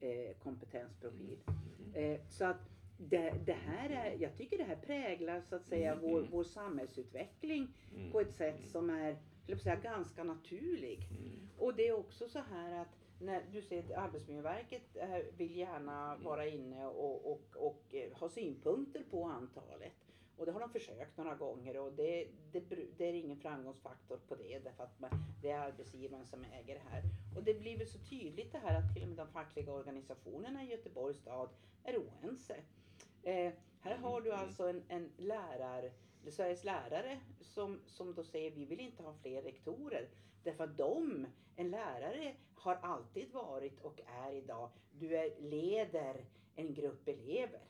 eh, 0.00 0.36
kompetensprofil. 0.42 1.38
Eh, 1.94 2.20
så 2.28 2.44
att 2.44 2.70
det, 2.98 3.34
det 3.46 3.52
här 3.52 3.90
är, 3.90 4.16
jag 4.22 4.36
tycker 4.36 4.58
det 4.58 4.64
här 4.64 4.76
präglar 4.76 5.40
så 5.40 5.56
att 5.56 5.66
säga 5.66 5.98
vår, 6.02 6.28
vår 6.30 6.44
samhällsutveckling 6.44 7.68
Mm. 7.96 8.12
på 8.12 8.20
ett 8.20 8.34
sätt 8.34 8.68
som 8.68 8.90
är 8.90 9.16
jag 9.46 9.60
säga, 9.60 9.76
ganska 9.76 10.24
naturlig. 10.24 11.08
Och 11.58 11.74
det 11.74 11.88
är 11.88 11.92
också 11.92 12.28
så 12.28 12.38
här 12.38 12.80
att 12.80 12.88
när 13.20 13.42
du 13.52 13.62
ser 13.62 13.78
att 13.78 13.90
Arbetsmiljöverket 13.90 14.96
eh, 14.96 15.18
vill 15.36 15.56
gärna 15.56 16.16
vara 16.16 16.46
inne 16.46 16.86
och, 16.86 17.32
och, 17.32 17.56
och 17.56 17.94
eh, 17.94 18.12
ha 18.12 18.28
synpunkter 18.28 19.04
på 19.10 19.24
antalet. 19.24 19.92
Och 20.36 20.46
det 20.46 20.52
har 20.52 20.60
de 20.60 20.70
försökt 20.70 21.16
några 21.16 21.34
gånger 21.34 21.78
och 21.78 21.92
det, 21.92 22.28
det, 22.52 22.60
det 22.96 23.04
är 23.04 23.12
ingen 23.12 23.36
framgångsfaktor 23.36 24.16
på 24.28 24.34
det 24.34 24.58
därför 24.58 24.84
att 24.84 25.00
man, 25.00 25.10
det 25.42 25.50
är 25.50 25.58
arbetsgivaren 25.58 26.26
som 26.26 26.44
äger 26.44 26.74
det 26.74 26.90
här. 26.90 27.02
Och 27.36 27.44
det 27.44 27.54
blir 27.54 27.78
väl 27.78 27.86
så 27.86 27.98
tydligt 27.98 28.52
det 28.52 28.58
här 28.58 28.78
att 28.78 28.94
till 28.94 29.02
och 29.02 29.08
med 29.08 29.16
de 29.16 29.28
fackliga 29.28 29.72
organisationerna 29.72 30.64
i 30.64 30.70
Göteborgs 30.70 31.18
stad 31.18 31.48
är 31.84 31.98
oense. 31.98 32.56
Eh, 33.24 33.52
här 33.80 33.96
har 33.96 34.20
du 34.20 34.32
alltså 34.32 34.68
en, 34.68 34.82
en 34.88 35.12
lärare, 35.16 35.90
Sveriges 36.28 36.64
lärare 36.64 37.20
som, 37.40 37.80
som 37.86 38.14
då 38.14 38.24
säger 38.24 38.50
vi 38.50 38.64
vill 38.64 38.80
inte 38.80 39.02
ha 39.02 39.14
fler 39.14 39.42
rektorer. 39.42 40.08
Därför 40.42 40.64
att 40.64 40.76
de, 40.78 41.26
en 41.56 41.70
lärare 41.70 42.34
har 42.54 42.74
alltid 42.74 43.32
varit 43.32 43.80
och 43.80 44.00
är 44.06 44.32
idag, 44.32 44.70
du 44.92 45.16
är, 45.16 45.40
leder 45.40 46.24
en 46.56 46.74
grupp 46.74 47.08
elever. 47.08 47.60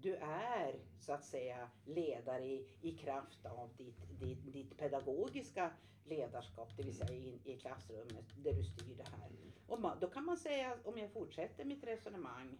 Du 0.00 0.14
är 0.16 0.80
så 1.00 1.12
att 1.12 1.24
säga 1.24 1.70
ledare 1.84 2.44
i, 2.44 2.68
i 2.80 2.92
kraft 2.92 3.46
av 3.46 3.70
ditt, 3.76 4.20
ditt, 4.20 4.52
ditt 4.52 4.78
pedagogiska 4.78 5.70
ledarskap, 6.04 6.68
det 6.76 6.82
vill 6.82 6.96
säga 6.96 7.12
in, 7.12 7.40
i 7.44 7.56
klassrummet 7.56 8.24
där 8.36 8.52
du 8.52 8.64
styr 8.64 8.94
det 8.96 9.08
här. 9.10 9.30
Och 9.66 9.80
man, 9.80 9.98
då 10.00 10.06
kan 10.06 10.24
man 10.24 10.36
säga, 10.36 10.78
om 10.84 10.98
jag 10.98 11.10
fortsätter 11.10 11.64
mitt 11.64 11.84
resonemang 11.84 12.58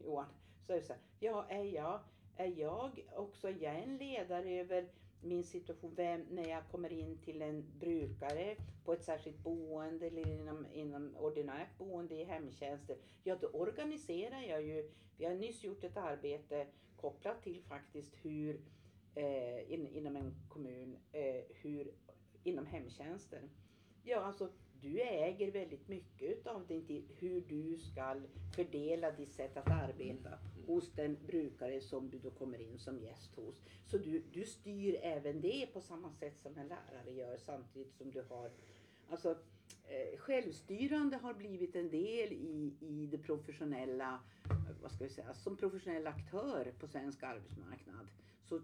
Johan, 0.00 0.26
så 0.66 0.72
är 0.72 0.76
det 0.76 0.82
så 0.82 0.92
här, 0.92 1.02
ja 1.18 1.46
är 1.48 1.64
jag, 1.64 2.00
är 2.36 2.60
jag 2.60 3.06
också, 3.16 3.48
är 3.48 3.56
jag 3.60 3.82
en 3.82 3.96
ledare 3.96 4.50
över 4.60 4.88
min 5.20 5.44
situation, 5.44 5.92
vem, 5.96 6.20
när 6.30 6.48
jag 6.48 6.68
kommer 6.70 6.92
in 6.92 7.18
till 7.18 7.42
en 7.42 7.64
brukare 7.78 8.56
på 8.84 8.92
ett 8.92 9.04
särskilt 9.04 9.38
boende 9.38 10.06
eller 10.06 10.28
inom, 10.28 10.66
inom 10.72 11.16
ordinärt 11.16 11.78
boende 11.78 12.14
i 12.14 12.24
hemtjänster. 12.24 12.96
Ja, 13.22 13.36
då 13.40 13.46
organiserar 13.46 14.42
jag 14.42 14.62
ju, 14.62 14.90
vi 15.16 15.24
har 15.24 15.34
nyss 15.34 15.64
gjort 15.64 15.84
ett 15.84 15.96
arbete 15.96 16.66
kopplat 16.96 17.42
till 17.42 17.62
faktiskt 17.62 18.14
hur 18.22 18.60
eh, 19.14 19.72
in, 19.72 19.86
inom 19.86 20.16
en 20.16 20.34
kommun, 20.48 20.96
eh, 21.12 21.42
hur 21.48 21.94
inom 22.42 22.66
hemtjänsten. 22.66 23.50
Ja, 24.02 24.18
alltså 24.18 24.48
du 24.80 25.00
äger 25.00 25.50
väldigt 25.52 25.88
mycket 25.88 26.46
av 26.46 26.66
din 26.66 26.86
tid, 26.86 27.04
hur 27.18 27.40
du 27.40 27.78
ska 27.78 28.20
fördela 28.56 29.10
ditt 29.10 29.32
sätt 29.32 29.56
att 29.56 29.70
arbeta 29.70 30.30
hos 30.66 30.92
den 30.92 31.16
brukare 31.26 31.80
som 31.80 32.10
du 32.10 32.18
då 32.18 32.30
kommer 32.30 32.58
in 32.58 32.78
som 32.78 33.00
gäst 33.00 33.34
hos. 33.34 33.62
Så 33.86 33.98
du, 33.98 34.22
du 34.32 34.44
styr 34.44 34.98
även 35.02 35.40
det 35.40 35.66
på 35.72 35.80
samma 35.80 36.12
sätt 36.12 36.40
som 36.42 36.58
en 36.58 36.68
lärare 36.68 37.10
gör 37.10 37.36
samtidigt 37.36 37.94
som 37.94 38.10
du 38.10 38.22
har 38.28 38.50
Alltså 39.10 39.30
eh, 39.88 40.18
självstyrande 40.18 41.16
har 41.16 41.34
blivit 41.34 41.76
en 41.76 41.90
del 41.90 42.32
i, 42.32 42.72
i 42.80 43.06
det 43.06 43.18
professionella, 43.18 44.20
vad 44.82 44.92
ska 44.92 45.04
vi 45.04 45.10
säga, 45.10 45.34
som 45.34 45.56
professionell 45.56 46.06
aktör 46.06 46.72
på 46.78 46.86
svensk 46.86 47.22
arbetsmarknad. 47.22 48.06
Så 48.42 48.56
eh, 48.56 48.62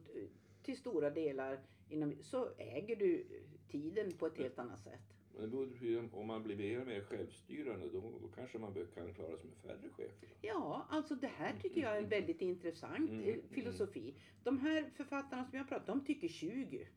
till 0.62 0.76
stora 0.76 1.10
delar 1.10 1.60
inom, 1.88 2.14
så 2.22 2.48
äger 2.58 2.96
du 2.96 3.26
tiden 3.68 4.12
på 4.12 4.26
ett 4.26 4.38
helt 4.38 4.58
annat 4.58 4.80
sätt. 4.80 5.19
Men 5.40 5.50
det 5.50 5.56
beror 5.56 6.08
på 6.08 6.18
om 6.20 6.26
man 6.26 6.42
blir 6.42 6.56
mer 6.56 6.80
och 6.80 6.86
mer 6.86 7.00
självstyrande 7.00 7.88
då, 7.92 8.00
då 8.00 8.28
kanske 8.28 8.58
man 8.58 8.74
kan 8.74 9.14
klara 9.14 9.36
sig 9.36 9.46
med 9.46 9.58
färre 9.58 9.88
chefer. 9.96 10.28
Ja, 10.40 10.86
alltså 10.90 11.14
det 11.14 11.26
här 11.26 11.54
tycker 11.62 11.80
jag 11.80 11.96
är 11.96 12.02
en 12.02 12.08
väldigt 12.08 12.40
intressant 12.40 13.10
Mm, 13.10 13.20
eh, 13.20 13.34
mm. 13.34 13.48
filosofi. 13.48 14.14
De 14.44 14.58
här 14.58 14.90
författarna 14.96 15.44
som 15.44 15.58
jag 15.58 15.68
pratar 15.68 15.92
om 15.92 16.04
tycker 16.04 16.28
20. 16.28 16.88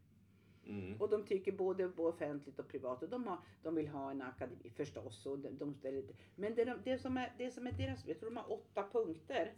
Mm. 0.66 1.02
Och 1.02 1.10
de 1.10 1.26
tycker 1.26 1.52
både 1.52 1.86
offentligt 1.86 2.60
och 2.60 2.68
privat. 2.68 3.04
Och 3.04 3.10
de, 3.10 3.28
har, 3.28 3.38
de 3.64 3.76
vill 3.76 3.88
ha 3.88 4.12
en 4.12 4.22
akademi 4.22 4.70
förstås. 4.70 5.26
Och 5.26 5.40
de, 5.40 5.58
de 5.58 5.74
ställer, 5.74 6.04
men 6.36 6.56
det, 6.56 6.66
de- 6.66 6.82
det, 6.84 6.98
som 6.98 7.18
är, 7.18 7.34
det 7.38 7.52
som 7.52 7.68
är 7.68 7.72
deras, 7.72 8.08
jag 8.08 8.20
tror 8.20 8.30
de 8.30 8.38
har 8.38 8.52
åtta 8.52 8.88
punkter. 8.92 9.54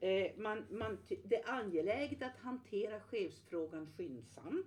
Eh, 0.00 0.30
man, 0.36 0.64
man, 0.70 0.98
det 1.24 1.36
är 1.36 1.50
angeläget 1.50 2.22
att 2.22 2.36
hantera 2.36 3.00
chefsfrågan 3.00 3.92
skyndsamt. 3.96 4.66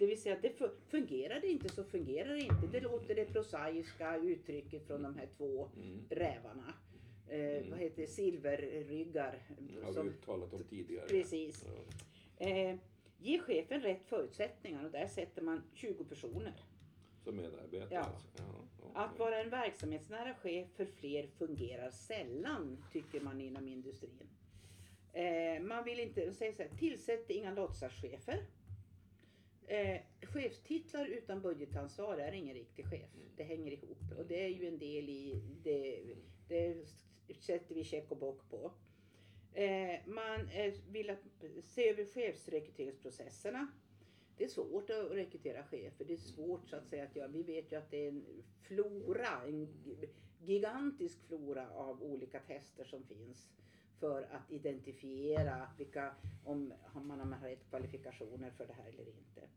Det 0.00 0.06
vill 0.06 0.20
säga, 0.22 0.38
det 0.42 0.48
fu- 0.58 0.76
fungerar 0.88 1.40
det 1.40 1.46
inte 1.46 1.68
så 1.68 1.84
fungerar 1.84 2.28
det 2.34 2.40
inte. 2.40 2.66
Det 2.72 2.80
låter 2.80 3.14
det 3.14 3.24
prosaiska 3.24 4.16
uttrycket 4.16 4.86
från 4.86 5.02
de 5.02 5.14
här 5.16 5.28
två 5.36 5.68
Mm. 5.76 6.00
rävarna. 6.10 6.74
Eh, 7.28 7.40
Mm. 7.40 7.70
Vad 7.70 7.78
heter 7.78 8.02
det? 8.02 8.08
silverryggar. 8.08 9.38
har 9.84 9.92
som- 9.92 10.06
vi 10.08 10.12
talat 10.26 10.52
om 10.52 10.64
tidigare. 10.64 11.06
Precis. 11.08 11.64
Ja, 11.66 12.46
Eh, 12.46 12.76
ge 13.18 13.38
chefen 13.38 13.80
rätt 13.80 14.04
förutsättningar 14.06 14.84
och 14.84 14.90
där 14.90 15.06
sätter 15.06 15.42
man 15.42 15.62
20 15.74 16.04
personer. 16.04 16.52
som 17.24 17.36
medarbetare 17.36 17.88
Ja. 17.90 18.00
alltså. 18.00 18.28
Ja, 18.36 18.44
okej. 18.78 18.90
Att 18.94 19.18
vara 19.18 19.40
en 19.40 19.50
verksamhetsnära 19.50 20.34
chef 20.34 20.68
för 20.76 20.84
fler 20.84 21.26
fungerar 21.38 21.90
sällan, 21.90 22.84
tycker 22.92 23.20
man 23.20 23.40
inom 23.40 23.68
industrin. 23.68 24.28
Eh, 25.12 25.62
man 25.62 25.84
vill 25.84 26.00
inte, 26.00 26.32
säga 26.34 26.52
så 26.52 26.62
här, 26.62 26.70
tillsätt 26.78 27.30
inga 27.30 27.54
låtsaschefer. 27.54 28.38
Eh, 29.70 30.00
chefstitlar 30.22 31.06
utan 31.06 31.40
budgetansvar 31.40 32.16
är 32.18 32.32
ingen 32.32 32.54
riktig 32.54 32.86
chef. 32.86 33.10
Det 33.36 33.42
hänger 33.42 33.72
ihop 33.72 33.98
och 34.18 34.26
det 34.26 34.44
är 34.44 34.48
ju 34.48 34.68
en 34.68 34.78
del 34.78 35.08
i 35.08 35.42
det, 35.62 36.02
det 36.48 36.84
sätter 37.40 37.74
vi 37.74 37.84
check 37.84 38.10
och 38.10 38.16
bock 38.16 38.50
på. 38.50 38.72
Eh, 39.52 39.98
man 40.06 40.48
eh, 40.48 40.74
vill 40.88 41.10
att, 41.10 41.18
se 41.64 41.88
över 41.88 42.04
chefsrekryteringsprocesserna. 42.04 43.68
Det 44.36 44.44
är 44.44 44.48
svårt 44.48 44.90
att 44.90 45.10
rekrytera 45.10 45.64
chefer. 45.64 46.04
Det 46.04 46.12
är 46.12 46.16
svårt 46.16 46.68
så 46.68 46.76
att 46.76 46.88
säga 46.88 47.04
att 47.04 47.16
göra. 47.16 47.28
Vi 47.28 47.42
vet 47.42 47.72
ju 47.72 47.76
att 47.76 47.90
det 47.90 48.04
är 48.04 48.08
en 48.08 48.24
flora, 48.62 49.42
en 49.46 49.66
gi- 49.66 50.08
gigantisk 50.40 51.22
flora 51.28 51.70
av 51.70 52.02
olika 52.02 52.40
tester 52.40 52.84
som 52.84 53.04
finns 53.04 53.50
för 54.00 54.22
att 54.22 54.50
identifiera 54.50 55.68
vilka, 55.78 56.14
om 56.44 56.72
om 56.94 57.08
man 57.08 57.32
har 57.32 57.48
rätt 57.48 57.68
kvalifikationer 57.68 58.50
för 58.50 58.66
det 58.66 58.72
här 58.72 58.88
eller 58.88 59.08
inte. 59.08 59.48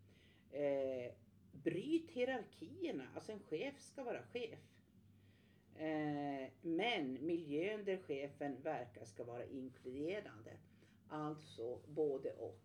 Eh, 0.57 1.11
bryt 1.51 2.11
hierarkierna. 2.11 3.07
Alltså 3.15 3.31
en 3.31 3.39
chef 3.39 3.81
ska 3.81 4.03
vara 4.03 4.23
chef. 4.23 4.59
Eh, 5.75 6.49
men 6.61 7.25
miljön 7.25 7.85
där 7.85 7.97
chefen 7.97 8.61
verkar 8.61 9.05
ska 9.05 9.23
vara 9.23 9.45
inkluderande. 9.45 10.51
Alltså 11.07 11.79
både 11.87 12.33
och. 12.33 12.59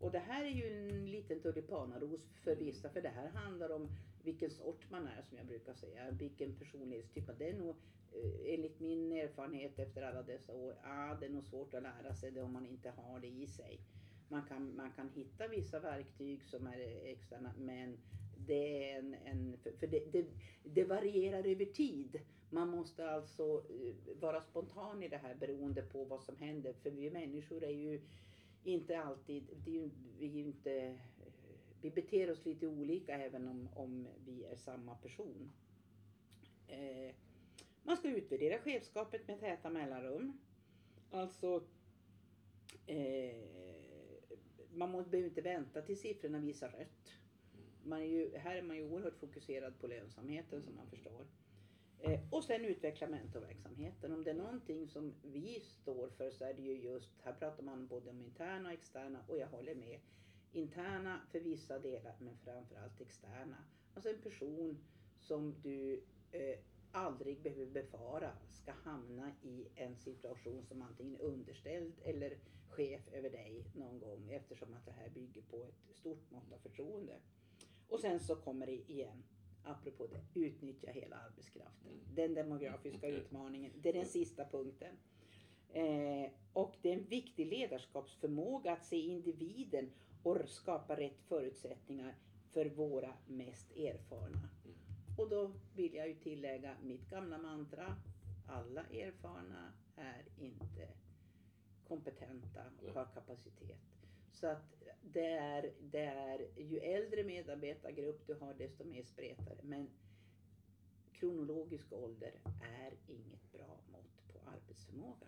Och 0.00 0.12
det 0.12 0.18
här 0.18 0.44
är 0.44 0.50
ju 0.50 0.78
en 0.78 1.10
liten 1.10 1.40
tulipanaros 1.40 2.20
för 2.44 2.56
vissa, 2.56 2.90
för 2.90 3.02
det 3.02 3.08
här 3.08 3.28
handlar 3.28 3.70
om 3.70 3.88
vilken 4.22 4.50
sort 4.50 4.90
man 4.90 5.06
är 5.06 5.22
som 5.22 5.36
jag 5.36 5.46
brukar 5.46 5.74
säga, 5.74 6.10
vilken 6.10 6.56
personlighetstyp. 6.56 7.38
Det 7.38 7.48
är 7.48 7.58
nog 7.58 7.76
Eh, 8.12 8.54
enligt 8.54 8.80
min 8.80 9.12
erfarenhet 9.12 9.78
efter 9.78 10.02
alla 10.02 10.22
dessa 10.22 10.52
år, 10.54 10.74
ja 10.82 11.16
det 11.20 11.26
är 11.26 11.30
nog 11.30 11.44
svårt 11.44 11.74
att 11.74 11.82
lära 11.82 12.14
sig 12.14 12.30
det 12.30 12.42
om 12.42 12.52
man 12.52 12.66
inte 12.66 12.90
har 12.90 13.20
det 13.20 13.28
i 13.28 13.46
sig. 13.46 13.80
Man 14.28 14.42
kan, 14.46 14.76
man 14.76 14.92
kan 14.92 15.08
hitta 15.08 15.48
vissa 15.48 15.80
verktyg 15.80 16.44
som 16.44 16.66
är 16.66 16.80
externa 17.04 17.52
men 17.58 17.98
det 18.46 18.90
är 18.90 18.98
en, 18.98 19.14
en 19.14 19.56
för, 19.78 19.86
det, 19.86 20.12
det, 20.12 20.26
det 20.64 20.84
varierar 20.84 21.44
över 21.44 21.64
tid. 21.64 22.20
Man 22.50 22.68
måste 22.68 23.10
alltså 23.10 23.64
eh, 23.70 24.20
vara 24.20 24.40
spontan 24.42 25.02
i 25.02 25.08
det 25.08 25.16
här 25.16 25.34
beroende 25.34 25.82
på 25.82 26.04
vad 26.04 26.22
som 26.22 26.36
händer. 26.36 26.72
För 26.72 26.90
vi 26.90 27.10
människor 27.10 27.64
är 27.64 27.70
ju 27.70 28.00
inte 28.64 28.98
alltid, 28.98 29.44
det 29.64 29.70
är 29.70 29.74
ju, 29.74 29.90
vi 30.18 30.26
är 30.26 30.30
ju 30.30 30.40
inte, 30.40 30.72
eh, 30.72 30.94
vi 31.80 31.90
beter 31.90 32.30
oss 32.30 32.44
lite 32.44 32.66
olika 32.66 33.18
även 33.18 33.48
om, 33.48 33.68
om 33.74 34.08
vi 34.26 34.44
är 34.44 34.56
samma 34.56 34.94
person. 34.94 35.52
Eh, 36.68 37.14
man 37.86 37.96
ska 37.96 38.08
utvärdera 38.08 38.58
chefskapet 38.58 39.28
med 39.28 39.40
täta 39.40 39.70
mellanrum. 39.70 40.38
Alltså, 41.10 41.64
eh, 42.86 43.36
man 44.70 44.90
må, 44.90 45.02
behöver 45.02 45.28
inte 45.28 45.40
vänta 45.40 45.82
till 45.82 45.98
siffrorna 45.98 46.38
visar 46.38 46.68
rött. 46.68 47.12
Man 47.82 48.00
är 48.00 48.06
ju, 48.06 48.36
här 48.36 48.56
är 48.56 48.62
man 48.62 48.76
ju 48.76 48.82
oerhört 48.82 49.16
fokuserad 49.16 49.80
på 49.80 49.86
lönsamheten 49.86 50.62
som 50.62 50.76
man 50.76 50.90
förstår. 50.90 51.26
Eh, 51.98 52.20
och 52.30 52.44
sen 52.44 52.64
utveckla 52.64 53.06
mentorverksamheten. 53.06 54.12
Om 54.12 54.24
det 54.24 54.30
är 54.30 54.34
någonting 54.34 54.88
som 54.88 55.14
vi 55.22 55.60
står 55.60 56.08
för 56.08 56.30
så 56.30 56.44
är 56.44 56.54
det 56.54 56.62
ju 56.62 56.82
just, 56.82 57.20
här 57.22 57.32
pratar 57.32 57.62
man 57.62 57.86
både 57.86 58.10
om 58.10 58.20
interna 58.20 58.68
och 58.68 58.74
externa 58.74 59.24
och 59.28 59.38
jag 59.38 59.46
håller 59.46 59.74
med. 59.74 60.00
Interna 60.52 61.20
för 61.32 61.40
vissa 61.40 61.78
delar 61.78 62.16
men 62.20 62.36
framförallt 62.44 63.00
externa. 63.00 63.56
Alltså 63.94 64.10
en 64.10 64.22
person 64.22 64.78
som 65.20 65.54
du 65.62 66.02
eh, 66.32 66.58
aldrig 66.96 67.42
behöver 67.42 67.66
befara 67.66 68.32
ska 68.50 68.72
hamna 68.72 69.32
i 69.42 69.68
en 69.74 69.96
situation 69.96 70.64
som 70.64 70.82
antingen 70.82 71.14
är 71.14 71.20
underställd 71.20 71.92
eller 72.04 72.38
chef 72.68 73.08
över 73.12 73.30
dig 73.30 73.64
någon 73.74 73.98
gång 73.98 74.30
eftersom 74.30 74.74
att 74.74 74.86
det 74.86 74.92
här 74.92 75.08
bygger 75.10 75.42
på 75.42 75.64
ett 75.64 75.96
stort 75.96 76.30
mått 76.30 76.52
av 76.52 76.58
förtroende. 76.58 77.16
Och 77.88 78.00
sen 78.00 78.20
så 78.20 78.36
kommer 78.36 78.66
det 78.66 78.92
igen, 78.92 79.22
apropå 79.64 80.06
det, 80.06 80.40
utnyttja 80.40 80.90
hela 80.90 81.16
arbetskraften. 81.16 81.92
Den 82.14 82.34
demografiska 82.34 83.08
Mm. 83.08 83.20
utmaningen, 83.20 83.72
det 83.82 83.88
är 83.88 83.92
den 83.92 84.06
sista 84.06 84.44
punkten. 84.44 84.96
Eh, 85.68 86.30
och 86.52 86.76
det 86.82 86.88
är 86.88 86.98
en 86.98 87.04
viktig 87.04 87.46
ledarskapsförmåga 87.46 88.72
att 88.72 88.84
se 88.84 88.96
individen 88.96 89.90
och 90.22 90.48
skapa 90.48 90.96
rätt 90.96 91.20
förutsättningar 91.28 92.14
för 92.50 92.66
våra 92.66 93.14
mest 93.26 93.76
erfarna. 93.76 94.48
Mm. 95.16 95.24
Och 95.24 95.28
då 95.28 95.52
vill 95.74 95.94
jag 95.94 96.08
ju 96.08 96.14
tillägga 96.14 96.76
mitt 96.82 97.10
gamla 97.10 97.38
mantra. 97.38 97.96
Alla 98.46 98.84
erfarna 98.86 99.72
är 99.96 100.24
inte 100.38 100.88
kompetenta 101.88 102.64
och 102.82 102.94
har 102.94 103.04
kapacitet. 103.14 103.78
Så 104.32 104.46
att 104.46 104.82
det 105.02 105.26
är, 105.30 105.72
det 105.80 106.04
är, 106.04 106.48
ju 106.56 106.78
äldre 106.78 107.24
medarbetargrupp 107.24 108.26
du 108.26 108.34
har 108.34 108.54
desto 108.54 108.84
mer 108.84 109.02
spretare. 109.02 109.58
Men 109.62 109.90
kronologisk 111.12 111.92
ålder 111.92 112.32
är 112.62 112.92
inget 113.06 113.52
bra 113.52 113.80
mått 113.92 114.28
på 114.32 114.50
arbetsförmåga. 114.50 115.26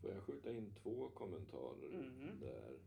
Får 0.00 0.10
jag 0.12 0.22
skjuta 0.22 0.52
in 0.52 0.74
två 0.82 1.08
kommentarer 1.08 1.88
Mhm. 1.90 2.40
där? 2.40 2.78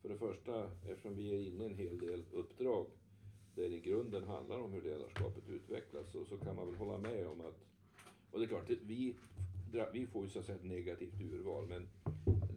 För 0.00 0.08
det 0.08 0.18
första, 0.18 0.70
eftersom 0.88 1.14
vi 1.16 1.34
är 1.34 1.38
inne 1.48 1.64
i 1.64 1.66
en 1.66 1.74
hel 1.74 1.98
del 1.98 2.24
uppdrag 2.32 2.86
där 3.54 3.72
i 3.72 3.80
grunden 3.80 4.24
handlar 4.24 4.58
om 4.60 4.72
hur 4.72 4.82
ledarskapet 4.82 5.48
utvecklas 5.48 6.12
så, 6.12 6.24
så 6.24 6.36
kan 6.38 6.56
man 6.56 6.66
väl 6.66 6.76
hålla 6.76 6.98
med 6.98 7.26
om 7.26 7.40
att, 7.40 7.64
och 8.30 8.38
det 8.38 8.44
är 8.44 8.48
klart, 8.48 8.70
vi, 8.70 9.16
vi 9.92 10.06
får 10.06 10.24
ju 10.24 10.28
så 10.30 10.38
att 10.38 10.44
säga 10.44 10.56
ett 10.56 10.64
negativt 10.64 11.20
urval 11.20 11.66
men 11.66 11.88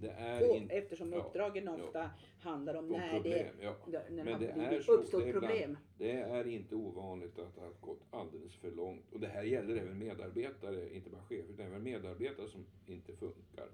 det 0.02 0.10
är 0.10 0.50
Och 0.50 0.56
inte 0.56 0.76
eftersom 0.76 1.14
ja, 1.14 1.18
uppdragen 1.20 1.64
ja. 1.66 1.84
ofta 1.84 2.10
handlar 2.40 2.76
om 2.76 2.88
när 2.88 3.12
problem. 3.12 3.48
Ja. 3.62 3.76
det, 3.92 4.10
när 4.10 4.24
Men 4.24 4.34
har 4.34 4.72
det 4.72 4.84
så, 4.84 4.98
det 4.98 5.30
ibland- 5.30 5.32
problem. 5.32 5.78
Det 5.98 6.12
är 6.12 6.48
inte 6.48 6.76
ovanligt 6.76 7.40
att 7.40 7.56
det 7.56 7.62
har 7.62 7.74
gått 7.82 8.02
alldeles 8.10 8.56
för 8.56 8.72
långt. 8.72 9.12
Och 9.12 9.20
det 9.20 9.28
här 9.28 9.44
gäller 9.44 9.76
även 9.76 9.98
medarbetare, 10.00 10.96
inte 10.96 11.10
bara 11.10 11.22
chefer, 11.22 11.54
utan 11.54 11.66
även 11.66 11.84
medarbetare 11.84 12.50
som 12.50 12.66
inte 12.86 13.14
funkar. 13.16 13.68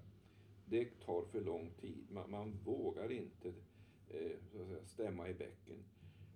Det 0.66 0.86
tar 1.06 1.22
för 1.22 1.42
lång 1.42 1.72
tid. 1.82 2.06
Man, 2.12 2.32
man 2.32 2.60
vågar 2.66 3.12
inte 3.12 3.48
eh, 4.10 4.32
så 4.52 4.62
att 4.62 4.68
säga, 4.68 4.86
stämma 4.86 5.30
i 5.30 5.34
bäcken. 5.34 5.84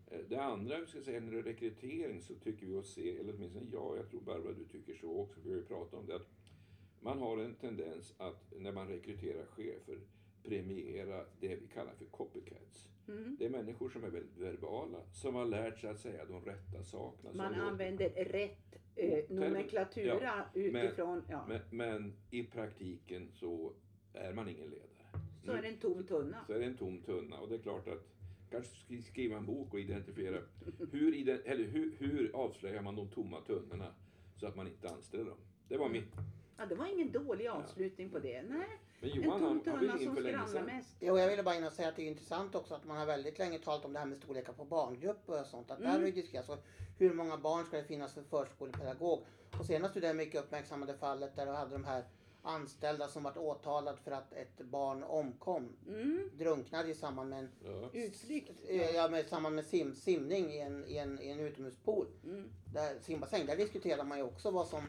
Eh, 0.07 0.19
det 0.29 0.41
andra 0.43 0.79
vi 0.79 0.87
ska 0.87 1.01
säga 1.01 1.19
när 1.19 1.31
det 1.31 1.39
är 1.39 1.43
rekrytering 1.43 2.21
så 2.21 2.33
tycker 2.35 2.65
vi 2.65 2.75
oss 2.75 2.93
se, 2.93 3.17
eller 3.17 3.33
åtminstone 3.37 3.65
jag, 3.71 3.97
jag 3.97 4.09
tror 4.09 4.21
Barbara 4.21 4.53
du 4.53 4.65
tycker 4.65 4.93
så 4.95 5.19
också, 5.19 5.39
vi 5.43 5.49
har 5.49 5.57
ju 5.57 5.65
pratat 5.65 5.93
om 5.93 6.05
det, 6.05 6.15
att 6.15 6.27
man 6.99 7.19
har 7.19 7.37
en 7.37 7.55
tendens 7.55 8.13
att 8.17 8.53
när 8.57 8.71
man 8.71 8.87
rekryterar 8.87 9.45
chefer 9.45 9.99
premiera 10.43 11.25
det 11.39 11.55
vi 11.55 11.67
kallar 11.73 11.93
för 11.93 12.05
copycats. 12.05 12.89
Mm. 13.07 13.35
Det 13.39 13.45
är 13.45 13.49
människor 13.49 13.89
som 13.89 14.03
är 14.03 14.09
väldigt 14.09 14.37
verbala, 14.37 14.97
som 15.11 15.35
har 15.35 15.45
lärt 15.45 15.79
sig 15.79 15.89
att 15.89 15.99
säga 15.99 16.25
de 16.25 16.45
rätta 16.45 16.83
sakerna. 16.83 17.33
Man 17.33 17.51
låter- 17.51 17.65
använder 17.65 18.09
rätt 18.09 18.75
eh, 18.95 19.23
nomenklatura 19.29 20.45
utifrån, 20.53 21.23
ja, 21.29 21.45
Men, 21.47 21.59
men 21.71 22.13
i 22.31 22.43
praktiken 22.43 23.31
så 23.31 23.73
är 24.13 24.33
man 24.33 24.49
ingen 24.49 24.69
ledare. 24.69 24.89
så 25.45 25.51
är 25.51 25.61
det 25.61 25.67
en 25.67 25.77
tom 25.77 26.03
tunna. 26.03 26.45
så 26.47 26.53
är 26.53 26.59
det 26.59 26.65
en 26.65 26.77
tom 26.77 27.01
tunna. 27.01 27.39
Och 27.39 27.49
det 27.49 27.55
är 27.55 27.59
klart 27.59 27.87
att 27.87 28.07
kanske 28.55 28.75
sk- 28.75 29.01
skriva 29.01 29.37
en 29.37 29.45
bok 29.45 29.73
och 29.73 29.79
identifiera 29.79 30.37
hur, 30.91 31.15
ide- 31.15 31.41
eller 31.45 31.63
hur, 31.63 31.95
hur 31.99 32.31
avslöjar 32.35 32.81
man 32.81 32.95
de 32.95 33.07
tomma 33.09 33.41
tunnorna 33.41 33.93
så 34.39 34.47
att 34.47 34.55
man 34.55 34.67
inte 34.67 34.89
anställer 34.89 35.25
dem. 35.25 35.37
Det 35.67 35.77
var 35.77 35.89
mitt. 35.89 36.13
Ja, 36.57 36.65
det 36.65 36.75
var 36.75 36.85
ingen 36.85 37.11
dålig 37.11 37.47
avslutning 37.47 38.09
på 38.09 38.19
det. 38.19 38.41
Nej, 38.43 38.67
Men 39.01 39.09
en 39.11 39.15
Johan 39.23 39.39
tom 39.39 39.47
han, 39.47 39.61
han 39.65 39.79
tunna 39.79 39.97
som 39.97 40.15
skramlar 40.15 40.63
mest. 40.75 40.97
Jo, 40.99 41.17
jag 41.17 41.29
ville 41.29 41.43
bara 41.43 41.55
in 41.55 41.63
och 41.63 41.73
säga 41.73 41.89
att 41.89 41.95
det 41.95 42.03
är 42.03 42.07
intressant 42.07 42.55
också 42.55 42.73
att 42.75 42.85
man 42.85 42.97
har 42.97 43.05
väldigt 43.05 43.39
länge 43.39 43.59
talat 43.59 43.85
om 43.85 43.93
det 43.93 43.99
här 43.99 44.05
med 44.05 44.17
storlekar 44.17 44.53
på 44.53 44.65
barngrupper 44.65 45.41
och 45.41 45.47
sånt. 45.47 45.71
Att 45.71 45.77
där 45.79 45.85
Mm. 45.85 45.99
har 45.99 46.07
ju 46.07 46.11
diskuterats. 46.13 46.49
och 46.49 46.63
Hur 46.97 47.13
många 47.13 47.37
barn 47.37 47.65
ska 47.65 47.77
det 47.77 47.83
finnas 47.83 48.13
för 48.13 48.23
förskolepedagog? 48.23 49.19
Och 49.59 49.65
senast 49.65 49.95
är 49.95 50.01
det 50.01 50.13
mycket 50.13 50.41
uppmärksammade 50.43 50.93
fallet 50.93 51.35
där 51.35 51.45
du 51.45 51.51
hade 51.51 51.71
de 51.71 51.83
här 51.83 52.03
anställda 52.45 53.07
som 53.07 53.23
vart 53.23 53.37
åtalade 53.37 53.97
för 53.97 54.11
att 54.11 54.33
ett 54.33 54.57
barn 54.57 55.03
omkom. 55.03 55.75
Mm. 55.87 56.29
Drunknade 56.37 56.89
i 56.89 56.93
samband 56.93 57.29
med 57.29 57.39
en 57.39 57.49
Ja. 57.63 57.89
Utflykt. 57.93 58.51
Eh, 58.69 58.95
Ja, 58.95 59.07
med, 59.09 59.29
samband 59.29 59.55
med 59.55 59.65
sim, 59.65 59.95
simning 59.95 60.51
i 60.51 60.59
en, 60.59 60.85
i, 60.87 60.97
en, 60.97 61.21
i 61.21 61.29
en 61.29 61.39
utomhuspool. 61.39 62.07
Mm. 62.23 62.49
Där 62.73 62.99
simbassäng, 62.99 63.45
där 63.45 63.57
diskuterar 63.57 64.03
man 64.03 64.17
ju 64.17 64.23
också 64.23 64.51
vad 64.51 64.67
som... 64.67 64.83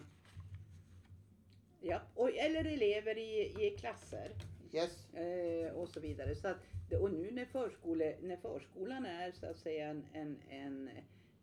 Ja, 1.81 2.01
och, 2.15 2.31
eller 2.31 2.65
elever 2.65 3.19
i, 3.19 3.67
i 3.67 3.77
klasser 3.79 4.31
Yes. 4.73 5.15
eh, 5.15 5.73
och 5.73 5.89
så 5.89 6.01
vidare. 6.01 6.35
Så 6.35 6.49
att, 6.49 6.57
och 7.01 7.13
nu 7.13 7.31
när, 7.31 7.45
förskole, 7.45 8.17
när 8.21 8.37
förskolan 8.37 9.07
är 9.07 9.33
så 9.33 9.47
att 9.47 9.59
säga 9.59 9.87
en, 9.89 10.07
en, 10.13 10.43
en 10.49 10.91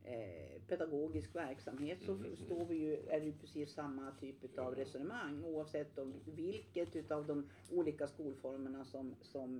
eh, 0.03 0.61
pedagogisk 0.67 1.35
verksamhet 1.35 1.97
så 2.05 2.11
Mm. 2.11 2.35
står 2.35 2.65
vi 2.65 2.75
ju, 2.75 2.93
är 3.07 3.19
det 3.19 3.25
ju 3.25 3.33
precis 3.33 3.73
samma 3.73 4.11
typ 4.19 4.57
av 4.59 4.75
resonemang 4.75 5.43
oavsett 5.45 5.97
om 5.97 6.13
vilket 6.25 6.95
utav 6.95 7.27
de 7.27 7.49
olika 7.71 8.07
skolformerna 8.07 8.85
som, 8.85 9.15
som 9.21 9.59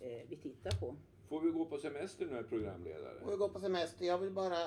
eh, 0.00 0.22
vi 0.28 0.36
tittar 0.42 0.70
på. 0.80 0.96
Får 1.28 1.40
vi 1.40 1.50
gå 1.50 1.64
på 1.64 1.78
semester 1.78 2.26
nu, 2.26 2.42
programledare? 2.42 3.18
Och 3.24 3.32
vi 3.32 3.36
går 3.36 3.48
på 3.48 3.60
semester. 3.60 4.04
Jag 4.06 4.18
vill 4.18 4.30
bara 4.32 4.58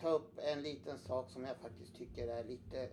ta 0.00 0.08
upp 0.10 0.38
en 0.38 0.62
liten 0.62 0.98
sak 0.98 1.30
som 1.30 1.44
jag 1.44 1.56
faktiskt 1.56 1.96
tycker 1.96 2.28
är 2.28 2.44
lite 2.44 2.88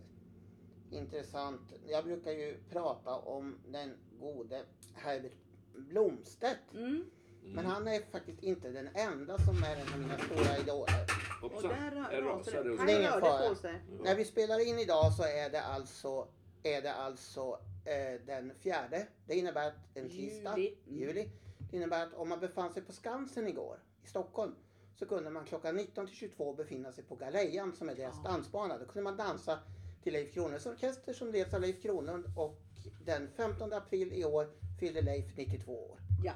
intressant. 0.92 1.74
Jag 1.88 2.06
brukar 2.06 2.32
ju 2.32 2.58
prata 2.70 3.16
om 3.16 3.56
den 3.68 3.94
gode 4.20 4.64
Herbert 4.94 5.38
Blomstedt. 5.76 6.74
Mm. 6.74 7.06
Men 7.54 7.66
han 7.66 7.88
är 7.88 8.02
faktiskt 8.12 8.44
inte 8.44 8.70
den 8.70 8.88
enda 8.94 9.38
som 9.38 9.64
är 9.64 9.76
en 9.76 9.94
av 9.94 10.00
mina 10.00 10.18
stora 10.18 10.58
idoler. 10.58 10.96
Och 11.44 11.52
Hoppsan, 11.52 11.70
där 11.70 11.92
ra- 11.92 12.14
jag 12.14 12.26
rasade 12.26 12.40
rasade. 12.60 12.70
det. 12.78 12.86
Det 12.86 12.92
är 12.94 13.00
ingen 13.00 13.12
rörde 13.12 13.22
fara. 13.26 13.50
på 13.50 13.56
sig. 13.56 13.82
När 14.04 14.16
vi 14.16 14.26
spelar 14.26 14.68
in 14.68 14.80
idag 14.80 15.14
så 15.14 15.24
är 15.24 15.50
det 15.50 15.62
alltså, 15.62 16.28
är 16.64 16.82
det 16.82 16.94
alltså 16.94 17.60
eh, 17.86 18.22
den 18.26 18.52
fjärde. 18.56 19.08
Det 19.28 19.36
innebär 19.36 19.68
att 19.68 19.76
en 19.94 20.10
tisdag, 20.10 20.58
Juli. 20.58 20.78
Mm. 20.88 21.00
juli. 21.00 21.30
Det 21.72 21.78
innebär 21.78 22.04
att 22.04 22.14
om 22.14 22.30
man 22.30 22.40
befann 22.40 22.74
sig 22.74 22.82
på 22.84 22.92
Skansen 22.92 23.48
igår 23.48 23.80
i 24.04 24.08
Stockholm 24.08 24.56
så 24.96 25.06
kunde 25.06 25.30
man 25.30 25.46
klockan 25.46 25.76
19 25.76 26.08
till 26.08 26.16
22 26.16 26.54
befinna 26.54 26.92
sig 26.92 27.04
på 27.04 27.16
Galejan 27.16 27.74
som 27.76 27.90
är 27.90 27.96
deras 27.96 28.16
Ja. 28.24 28.30
dansbana. 28.32 28.78
Då 28.78 28.86
kunde 28.86 29.04
man 29.04 29.18
dansa 29.18 29.60
till 30.04 30.14
Leif 30.14 30.34
Kronlunds 30.34 30.66
orkester 30.66 31.14
som 31.14 31.32
leds 31.32 31.54
av 31.54 31.62
Leif 31.62 31.82
Kronlund 31.82 32.26
och 32.38 32.58
den 33.06 33.28
15 33.38 33.74
april 33.74 34.14
i 34.14 34.26
år 34.26 34.48
fyllde 34.80 35.02
Leif 35.02 35.26
92 35.38 35.72
år. 35.90 36.00
Ja. 36.24 36.34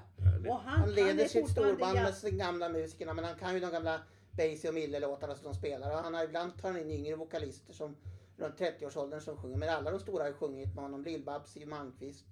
Och 0.50 0.60
han, 0.60 0.80
Han 0.80 0.92
leder 0.92 1.24
är 1.24 1.28
sitt 1.28 1.50
storband 1.50 1.94
med 1.94 2.14
sina 2.14 2.38
gamla 2.38 2.70
musikerna 2.70 3.14
men 3.14 3.26
han 3.26 3.36
kan 3.36 3.54
ju 3.54 3.60
de 3.60 3.72
gamla 3.72 4.02
Basie 4.32 4.70
och 4.70 4.76
Mille-låtarna 4.76 5.36
som 5.36 5.44
de 5.44 5.54
spelar. 5.54 5.92
Och 5.92 5.98
han 5.98 6.14
har 6.14 6.24
ibland 6.24 6.58
tagit 6.62 6.86
in 6.86 6.92
yngre 6.92 7.16
vokalister 7.16 7.74
som 7.74 7.96
runt 8.38 8.60
30-årsåldern 8.60 9.22
som 9.22 9.38
sjunger. 9.38 9.58
Men 9.58 9.70
alla 9.70 9.92
de 9.92 10.00
stora 10.00 10.24
har 10.24 10.28
ju 10.28 10.34
sjungit 10.34 10.76
med 10.76 10.84
honom. 10.84 11.06
Lill-Babs, 11.06 11.48
Siw 11.48 11.70
Malmkvist, 11.70 12.26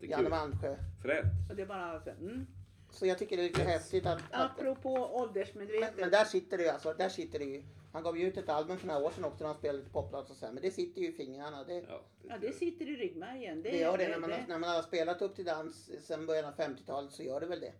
Janne. 0.00 0.28
Malmsjö. 0.28 0.76
Fränt. 1.02 1.50
Och 1.50 1.56
det 1.56 1.62
är 1.62 1.66
bara 1.66 2.00
så, 2.00 2.10
mm. 2.10 2.46
Så 2.90 3.06
jag 3.06 3.18
tycker 3.18 3.36
det 3.36 3.42
är 3.42 3.48
lite 3.48 3.62
häftigt 3.62 4.06
att... 4.06 4.22
att 4.30 4.50
Apropå 4.50 4.92
men, 4.92 5.02
åldersmedvetet. 5.02 5.94
men 5.98 6.10
där 6.10 6.24
sitter 6.24 6.58
det 6.58 6.62
ju 6.62 6.68
alltså, 6.68 6.94
där 6.98 7.08
sitter 7.08 7.38
det 7.38 7.44
ju. 7.44 7.62
Han 7.92 8.02
gav 8.02 8.18
ju 8.18 8.26
ut 8.26 8.36
ett 8.36 8.48
album 8.48 8.78
för 8.78 8.86
några 8.86 9.04
år 9.06 9.10
sedan 9.10 9.24
också 9.24 9.44
när 9.44 9.48
han 9.48 9.58
spelade 9.58 9.78
lite 9.78 9.90
poplåt 9.90 10.30
och 10.30 10.36
så 10.36 10.46
här. 10.46 10.52
Men 10.52 10.62
det 10.62 10.70
sitter 10.70 11.00
ju 11.00 11.08
i 11.08 11.12
fingrarna. 11.12 11.64
Det, 11.64 11.74
Ja, 11.88 12.00
Ja, 12.28 12.38
det 12.38 12.52
sitter 12.52 12.88
i 12.90 12.96
ryggmärgen. 12.96 13.62
det 13.62 13.76
gör 13.78 13.98
det 13.98 14.08
när 14.08 14.18
man, 14.18 14.30
har- 14.32 14.44
när 14.48 14.58
man 14.58 14.70
har 14.70 14.82
spelat 14.82 15.22
upp 15.22 15.34
till 15.36 15.44
dans 15.44 15.90
sedan 16.06 16.26
början 16.26 16.44
av 16.44 16.52
50-talet 16.54 17.12
så 17.12 17.22
gör 17.22 17.40
det 17.40 17.46
väl 17.46 17.60
det. 17.60 17.72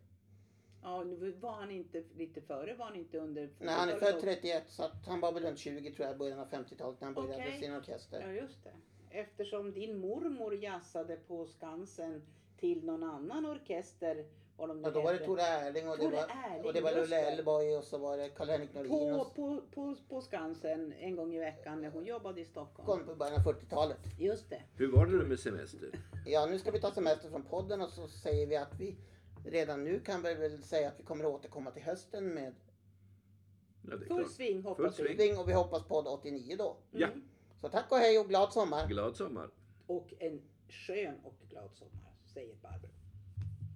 Ja, 0.82 1.04
nu 1.04 1.30
var 1.32 1.52
han 1.52 1.70
inte 1.70 2.04
lite 2.16 2.40
före, 2.40 2.74
var 2.74 2.84
han 2.86 2.96
inte 2.96 3.18
under 3.18 3.50
Nej, 3.58 3.74
han 3.74 3.88
är 3.88 3.92
40-talet 3.92 4.14
född 4.14 4.22
31 4.22 4.62
så 4.68 4.82
att 4.84 5.06
han 5.06 5.20
var 5.20 5.32
väl 5.32 5.42
runt 5.42 5.58
20 5.58 5.92
tror 5.92 6.06
jag 6.06 6.14
i 6.14 6.18
början 6.18 6.38
av 6.38 6.48
50-talet 6.50 7.00
när 7.00 7.06
han 7.06 7.14
började 7.14 7.44
Okej. 7.46 7.60
sin 7.60 7.74
orkester. 7.76 8.20
Ja, 8.26 8.32
just 8.32 8.64
det. 8.64 8.72
Eftersom 9.10 9.72
din 9.72 9.98
mormor 9.98 10.54
jazzade 10.54 11.16
på 11.16 11.46
Skansen 11.46 12.22
till 12.56 12.84
någon 12.84 13.02
annan 13.02 13.46
orkester. 13.46 14.26
Vad 14.56 14.68
de 14.68 14.76
nu 14.82 14.88
Ja, 14.88 14.90
då 14.90 15.02
var 15.02 15.12
det. 15.12 15.18
Tore 15.18 15.42
Erling 15.42 15.88
och 15.88 15.96
det 15.98 16.04
Tore 16.04 16.16
var, 16.16 16.22
Erling, 16.22 16.64
och 16.66 16.72
det 16.72 16.80
var 16.80 16.92
Lulle 16.92 17.16
det. 17.16 17.22
Ellboy 17.22 17.76
och 17.76 17.84
så 17.84 17.98
var 17.98 18.16
det 18.16 18.28
Karl-Henrik 18.28 18.74
Norin 18.74 18.90
på, 18.90 19.24
på, 19.24 19.60
på, 19.74 19.96
på 20.08 20.20
Skansen 20.20 20.92
en 20.92 21.16
gång 21.16 21.34
i 21.34 21.38
veckan 21.38 21.80
när 21.80 21.90
hon 21.90 22.04
jobbade 22.04 22.40
i 22.40 22.44
Stockholm. 22.44 22.86
kom 22.86 23.06
på 23.06 23.14
början 23.14 23.34
av 23.34 23.40
40-talet. 23.52 23.98
Just 24.18 24.50
det. 24.50 24.62
Hur 24.76 24.92
var 24.92 25.06
det 25.06 25.12
med 25.12 25.38
semester? 25.40 25.90
Ja, 26.26 26.46
nu 26.46 26.58
ska 26.58 26.70
vi 26.70 26.80
ta 26.80 26.90
semester 26.90 27.30
från 27.30 27.42
podden 27.42 27.80
och 27.80 27.90
så 27.90 28.08
säger 28.08 28.46
vi 28.46 28.56
att 28.56 28.74
vi 28.80 28.96
redan 29.46 29.84
nu 29.84 30.00
kan 30.00 30.22
vi 30.22 30.34
väl 30.34 30.62
säga 30.62 30.88
att 30.88 31.00
vi 31.00 31.04
kommer 31.04 31.24
att 31.24 31.30
återkomma 31.30 31.70
till 31.70 31.82
hösten 31.82 32.28
med 32.34 32.54
Ja, 33.90 33.96
det 33.96 34.06
Full 34.06 34.28
sving 34.28 34.62
hoppas 34.62 34.96
Full 34.96 35.08
vi. 35.08 35.16
sving. 35.16 35.38
Och 35.38 35.48
vi 35.48 35.52
hoppas 35.52 35.82
podd 35.84 36.06
89 36.06 36.56
då. 36.58 36.76
Ja, 36.90 37.06
Mm. 37.06 37.22
Så 37.60 37.68
tack 37.68 37.92
och 37.92 37.98
hej 37.98 38.18
och 38.18 38.28
glad 38.28 38.52
sommar! 38.52 38.86
glad 38.88 39.16
sommar. 39.16 39.50
Och 39.86 40.12
en 40.18 40.42
skön 40.68 41.14
och 41.24 41.34
glad 41.48 41.70
sommar, 41.74 42.12
säger 42.34 42.54
Barbro. 42.54 42.88